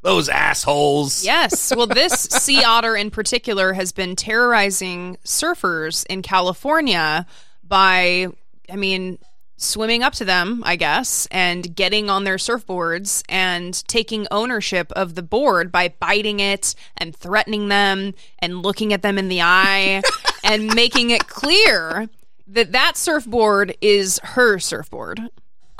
[0.05, 1.25] Those assholes.
[1.25, 1.75] Yes.
[1.75, 7.25] Well, this sea otter in particular has been terrorizing surfers in California
[7.63, 8.27] by,
[8.71, 9.17] I mean,
[9.57, 15.15] swimming up to them, I guess, and getting on their surfboards and taking ownership of
[15.15, 20.03] the board by biting it and threatening them and looking at them in the eye
[20.43, 22.07] and making it clear
[22.45, 25.19] that that surfboard is her surfboard.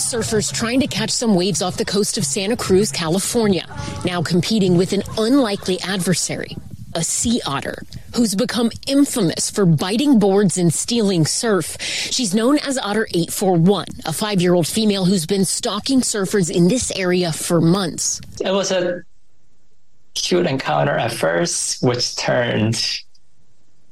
[0.00, 3.66] Surfers trying to catch some waves off the coast of Santa Cruz, California,
[4.04, 6.56] now competing with an unlikely adversary,
[6.94, 7.82] a sea otter,
[8.16, 11.76] who's become infamous for biting boards and stealing surf.
[11.80, 16.68] She's known as Otter 841, a five year old female who's been stalking surfers in
[16.68, 18.22] this area for months.
[18.40, 19.02] It was a
[20.14, 23.02] cute encounter at first, which turned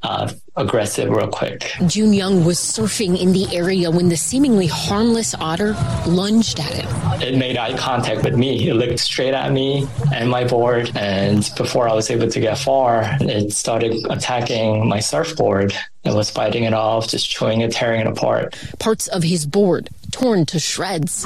[0.03, 1.73] uh, aggressive real quick.
[1.87, 5.75] June Young was surfing in the area when the seemingly harmless otter
[6.07, 7.23] lunged at him.
[7.23, 8.69] It made eye contact with me.
[8.69, 10.93] It looked straight at me and my board.
[10.97, 15.75] And before I was able to get far, it started attacking my surfboard.
[16.05, 18.57] It was biting it off, just chewing it, tearing it apart.
[18.79, 21.25] Parts of his board torn to shreds.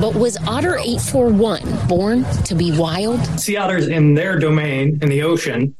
[0.00, 3.24] But was Otter 841 born to be wild?
[3.40, 5.74] Sea otters in their domain in the ocean,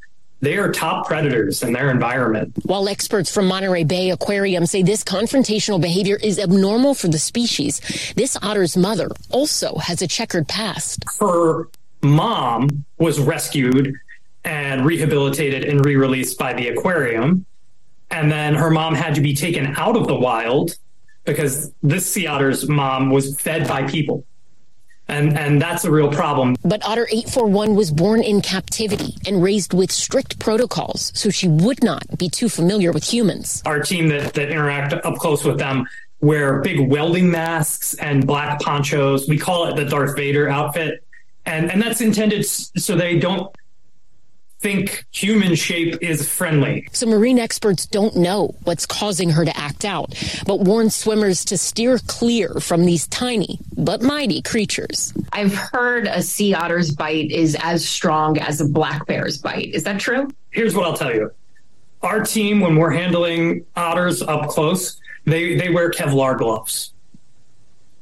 [0.45, 2.53] they are top predators in their environment.
[2.63, 7.81] While experts from Monterey Bay Aquarium say this confrontational behavior is abnormal for the species,
[8.15, 11.03] this otter's mother also has a checkered past.
[11.19, 11.69] Her
[12.01, 13.95] mom was rescued
[14.43, 17.45] and rehabilitated and re released by the aquarium.
[18.11, 20.75] And then her mom had to be taken out of the wild
[21.25, 24.25] because this sea otter's mom was fed by people.
[25.07, 26.55] And, and that's a real problem.
[26.63, 31.83] But Otter 841 was born in captivity and raised with strict protocols, so she would
[31.83, 33.61] not be too familiar with humans.
[33.65, 35.87] Our team that, that interact up close with them
[36.21, 39.27] wear big welding masks and black ponchos.
[39.27, 41.03] We call it the Darth Vader outfit.
[41.45, 43.55] And, and that's intended so they don't
[44.65, 46.87] think human shape is friendly.
[46.91, 50.15] So marine experts don't know what's causing her to act out,
[50.47, 55.13] but warn swimmers to steer clear from these tiny but mighty creatures.
[55.31, 59.71] I've heard a sea otter's bite is as strong as a black bear's bite.
[59.71, 60.31] Is that true?
[60.49, 61.31] Here's what I'll tell you.
[62.01, 66.91] Our team, when we're handling otters up close, they, they wear Kevlar gloves.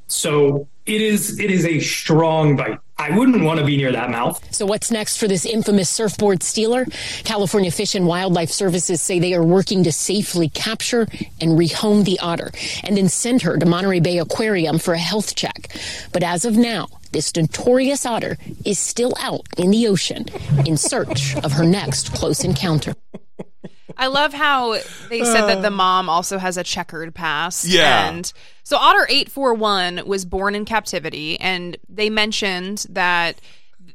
[0.07, 2.79] So it is it is a strong bite.
[3.03, 4.41] I wouldn't want to be near that mouth.
[4.53, 6.85] So what's next for this infamous surfboard stealer?
[7.25, 11.01] California Fish and Wildlife Services say they are working to safely capture
[11.41, 12.49] and rehome the otter
[12.81, 15.67] and then send her to Monterey Bay Aquarium for a health check.
[16.13, 20.25] But as of now, this notorious otter is still out in the ocean
[20.65, 22.95] in search of her next close encounter.
[23.97, 24.73] I love how
[25.09, 25.71] they said that the uh.
[25.71, 27.65] mom also has a checkered past.
[27.65, 28.09] Yeah.
[28.09, 28.31] And
[28.63, 33.39] so Otter 841 was born in captivity and they mentioned that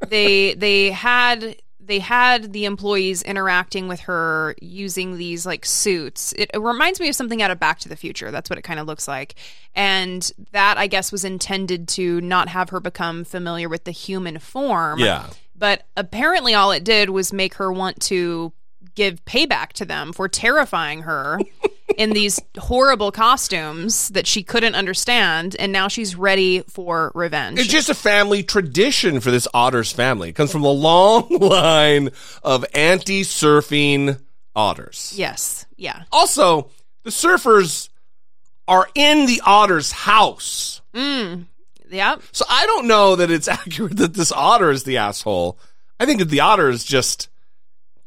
[0.09, 1.57] they they had
[1.89, 6.35] they had the employees interacting with her using these like suits.
[6.35, 8.31] It, it reminds me of something out of Back to the Future.
[8.31, 9.37] That's what it kind of looks like.
[9.75, 14.39] And that I guess was intended to not have her become familiar with the human
[14.39, 14.99] form.
[14.99, 15.31] Yeah.
[15.57, 18.53] But apparently all it did was make her want to
[18.95, 21.39] give payback to them for terrifying her
[21.97, 27.59] in these horrible costumes that she couldn't understand and now she's ready for revenge.
[27.59, 30.31] It's just a family tradition for this otters family.
[30.31, 32.11] It comes from a long line
[32.43, 34.21] of anti-surfing
[34.55, 35.13] otters.
[35.17, 35.67] yes.
[35.77, 36.03] Yeah.
[36.11, 36.71] Also,
[37.05, 37.89] the surfers
[38.67, 40.81] are in the otter's house.
[40.93, 41.47] Mm.
[41.91, 42.23] Yep.
[42.33, 45.59] So I don't know that it's accurate that this otter is the asshole.
[46.01, 47.29] I think that the otter is just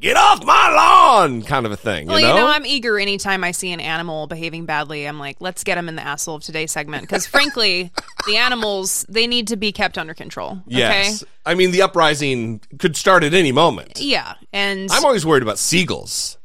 [0.01, 2.07] get off my lawn kind of a thing.
[2.07, 5.05] Well, you know, I'm eager anytime I see an animal behaving badly.
[5.05, 7.03] I'm like, let's get him in the asshole of today's segment.
[7.03, 7.91] Because frankly,
[8.25, 10.53] the animals, they need to be kept under control.
[10.67, 10.77] Okay?
[10.77, 11.23] yes.
[11.45, 14.01] I mean, the uprising could start at any moment.
[14.01, 14.33] Yeah.
[14.51, 16.37] And I'm always worried about seagulls.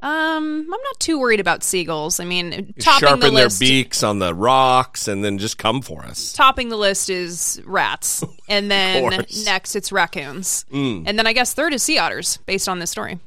[0.00, 2.20] Um, I'm not too worried about seagulls.
[2.20, 6.04] I mean, topping the Sharpen their beaks on the rocks and then just come for
[6.04, 6.32] us.
[6.32, 11.04] topping the list is rats, and then next it's raccoons, Mm.
[11.06, 13.18] and then I guess third is sea otters, based on this story.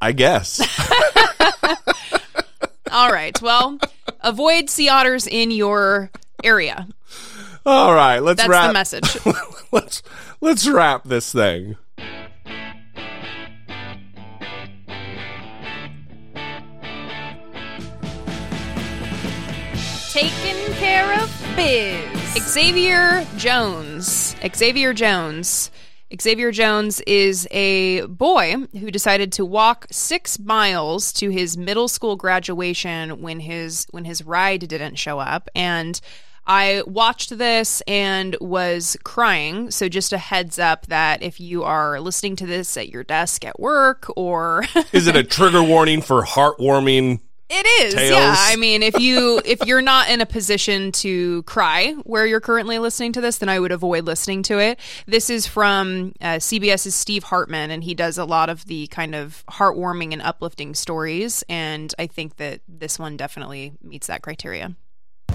[0.00, 0.60] I guess.
[2.92, 3.78] All right, well,
[4.20, 6.10] avoid sea otters in your
[6.44, 6.86] area.
[7.64, 8.68] All right, let's That's wrap.
[8.68, 9.18] the message.
[9.72, 10.02] let's
[10.40, 11.76] let's wrap this thing.
[20.16, 22.42] Taking care of biz.
[22.50, 24.34] Xavier Jones.
[24.56, 25.70] Xavier Jones.
[26.18, 32.16] Xavier Jones is a boy who decided to walk six miles to his middle school
[32.16, 35.50] graduation when his when his ride didn't show up.
[35.54, 36.00] And
[36.46, 39.70] I watched this and was crying.
[39.70, 43.44] So just a heads up that if you are listening to this at your desk
[43.44, 47.20] at work or Is it a trigger warning for heartwarming?
[47.48, 48.10] It is, Tales.
[48.10, 48.34] yeah.
[48.36, 52.78] I mean, if you if you're not in a position to cry where you're currently
[52.78, 54.80] listening to this, then I would avoid listening to it.
[55.06, 59.14] This is from uh, CBS's Steve Hartman, and he does a lot of the kind
[59.14, 61.44] of heartwarming and uplifting stories.
[61.48, 64.74] And I think that this one definitely meets that criteria.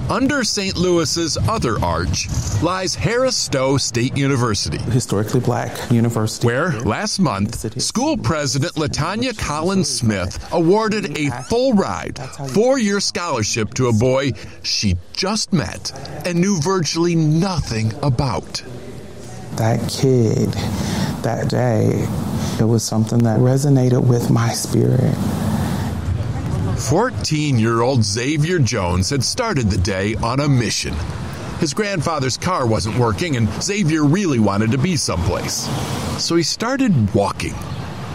[0.09, 0.75] Under St.
[0.75, 2.27] Louis's other arch
[2.61, 4.77] lies Harris Stowe State University.
[4.77, 6.47] Historically black university.
[6.47, 12.19] Where, last month, school president LaTonya Collins Smith awarded a full ride,
[12.53, 14.31] four year scholarship to a boy
[14.63, 15.91] she just met
[16.25, 18.63] and knew virtually nothing about.
[19.55, 20.49] That kid,
[21.23, 22.07] that day,
[22.59, 25.15] it was something that resonated with my spirit.
[26.89, 30.93] 14 year old Xavier Jones had started the day on a mission.
[31.59, 35.69] His grandfather's car wasn't working, and Xavier really wanted to be someplace.
[36.17, 37.53] So he started walking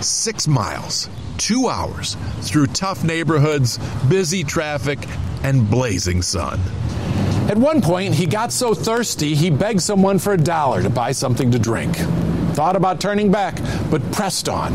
[0.00, 1.08] six miles,
[1.38, 4.98] two hours, through tough neighborhoods, busy traffic,
[5.42, 6.60] and blazing sun.
[7.48, 11.12] At one point, he got so thirsty he begged someone for a dollar to buy
[11.12, 11.96] something to drink.
[12.54, 13.58] Thought about turning back,
[13.90, 14.74] but pressed on.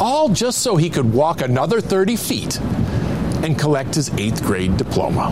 [0.00, 2.60] All just so he could walk another 30 feet
[3.42, 5.30] and collect his eighth grade diploma.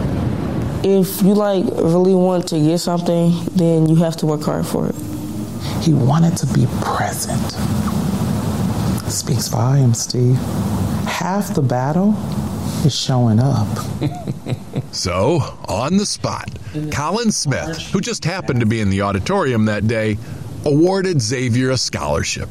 [0.83, 4.89] If you like really want to get something, then you have to work hard for
[4.89, 4.95] it.
[5.83, 7.53] He wanted to be present.
[9.11, 10.37] Speaks volumes, Steve.
[11.07, 12.15] Half the battle
[12.85, 13.69] is showing up.
[14.93, 15.39] So,
[15.69, 16.51] on the spot,
[16.91, 20.19] Colin Smith, who just happened to be in the auditorium that day,
[20.65, 22.49] awarded Xavier a scholarship.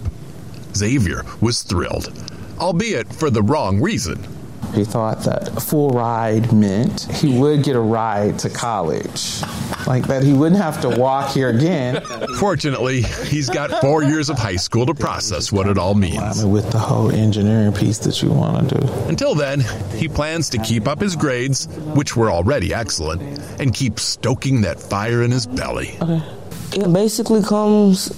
[0.74, 2.14] Xavier was thrilled,
[2.58, 4.26] albeit for the wrong reason.
[4.74, 9.42] He thought that a full ride meant he would get a ride to college.
[9.88, 12.02] like that he wouldn't have to walk here again.
[12.40, 16.46] Fortunately, he's got four years of high school to process what it all means.
[16.46, 18.94] With the whole engineering piece that you want to do.
[19.08, 19.62] Until then,
[19.96, 23.22] he plans to keep up his grades, which were already excellent,
[23.60, 25.98] and keep stoking that fire in his belly.
[26.02, 26.22] Okay.
[26.74, 28.12] It basically comes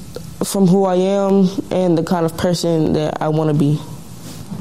[0.44, 3.80] from who I am and the kind of person that I want to be.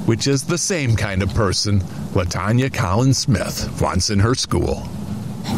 [0.06, 1.80] Which is the same kind of person
[2.14, 4.88] LaTonya Collins Smith wants in her school.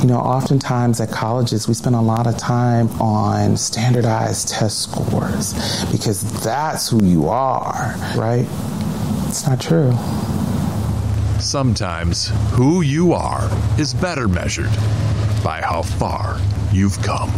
[0.01, 5.55] You know, oftentimes at colleges, we spend a lot of time on standardized test scores
[5.90, 8.47] because that's who you are, right?
[9.28, 9.93] It's not true.
[11.40, 14.70] Sometimes who you are is better measured
[15.43, 16.38] by how far
[16.72, 17.30] you've come.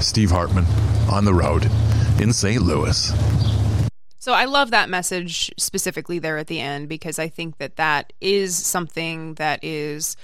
[0.00, 0.64] Steve Hartman
[1.10, 1.70] on the road
[2.20, 2.62] in St.
[2.62, 3.12] Louis.
[4.20, 8.12] So I love that message specifically there at the end because I think that that
[8.20, 10.14] is something that is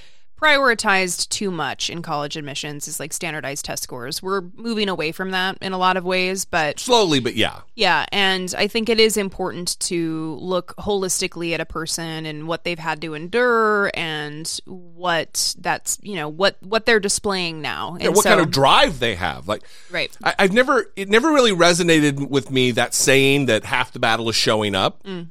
[0.40, 4.22] prioritized too much in college admissions is like standardized test scores.
[4.22, 7.60] We're moving away from that in a lot of ways, but slowly, but yeah.
[7.74, 12.64] Yeah, and I think it is important to look holistically at a person and what
[12.64, 17.94] they've had to endure and what that's, you know, what what they're displaying now.
[17.94, 19.48] And Yeah, what so- kind of drive they have.
[19.48, 20.10] Like Right.
[20.22, 24.28] I, I've never it never really resonated with me that saying that half the battle
[24.28, 25.28] is showing up Mm.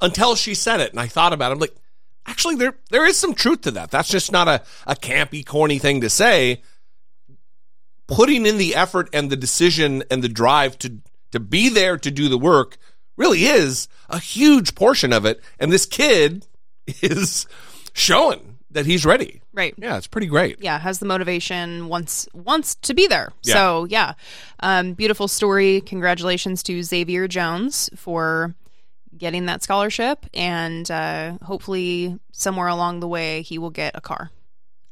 [0.00, 1.54] until she said it and I thought about it.
[1.54, 1.74] I'm like,
[2.26, 3.90] actually there there is some truth to that.
[3.90, 6.62] That's just not a, a campy, corny thing to say.
[8.06, 10.98] Putting in the effort and the decision and the drive to
[11.32, 12.76] to be there to do the work
[13.16, 15.40] really is a huge portion of it.
[15.58, 16.46] And this kid
[16.86, 17.46] is
[17.94, 19.40] showing that he's ready.
[19.54, 19.72] Right.
[19.78, 20.60] Yeah, it's pretty great.
[20.60, 23.54] yeah has the motivation wants wants to be there Yeah.
[23.54, 24.14] so yeah
[24.60, 28.54] um, beautiful story congratulations to xavier jones for
[29.16, 34.30] getting that scholarship and uh, hopefully somewhere along the way he will get a car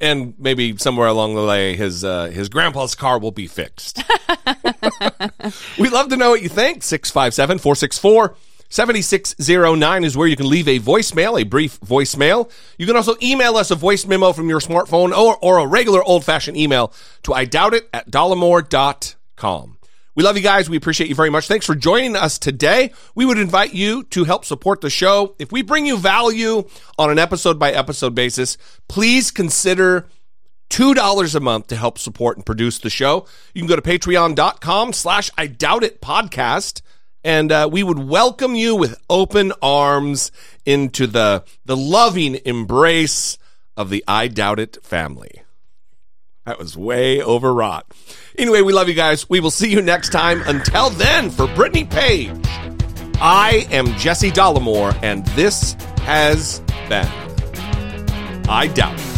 [0.00, 4.02] and maybe somewhere along the way his uh, his grandpa's car will be fixed.
[5.78, 6.82] We'd love to know what you think.
[6.82, 8.36] 657 464
[8.68, 12.50] 7609 is where you can leave a voicemail, a brief voicemail.
[12.78, 16.02] You can also email us a voice memo from your smartphone or, or a regular
[16.02, 16.92] old fashioned email
[17.24, 19.78] to I doubt it at dollemore.com.
[20.14, 20.68] We love you guys.
[20.68, 21.48] We appreciate you very much.
[21.48, 22.92] Thanks for joining us today.
[23.14, 25.34] We would invite you to help support the show.
[25.38, 28.58] If we bring you value on an episode by episode basis,
[28.88, 30.06] please consider
[30.68, 33.26] $2 a month to help support and produce the show.
[33.54, 36.82] You can go to patreon.com slash I doubt it podcast.
[37.24, 40.32] And uh, we would welcome you with open arms
[40.66, 43.38] into the, the loving embrace
[43.76, 45.42] of the I doubt it family.
[46.44, 47.86] That was way overwrought.
[48.36, 49.28] Anyway, we love you guys.
[49.30, 50.42] We will see you next time.
[50.46, 52.30] Until then, for Brittany Page,
[53.20, 57.06] I am Jesse Dollemore, and this has been
[58.48, 59.11] I Doubt.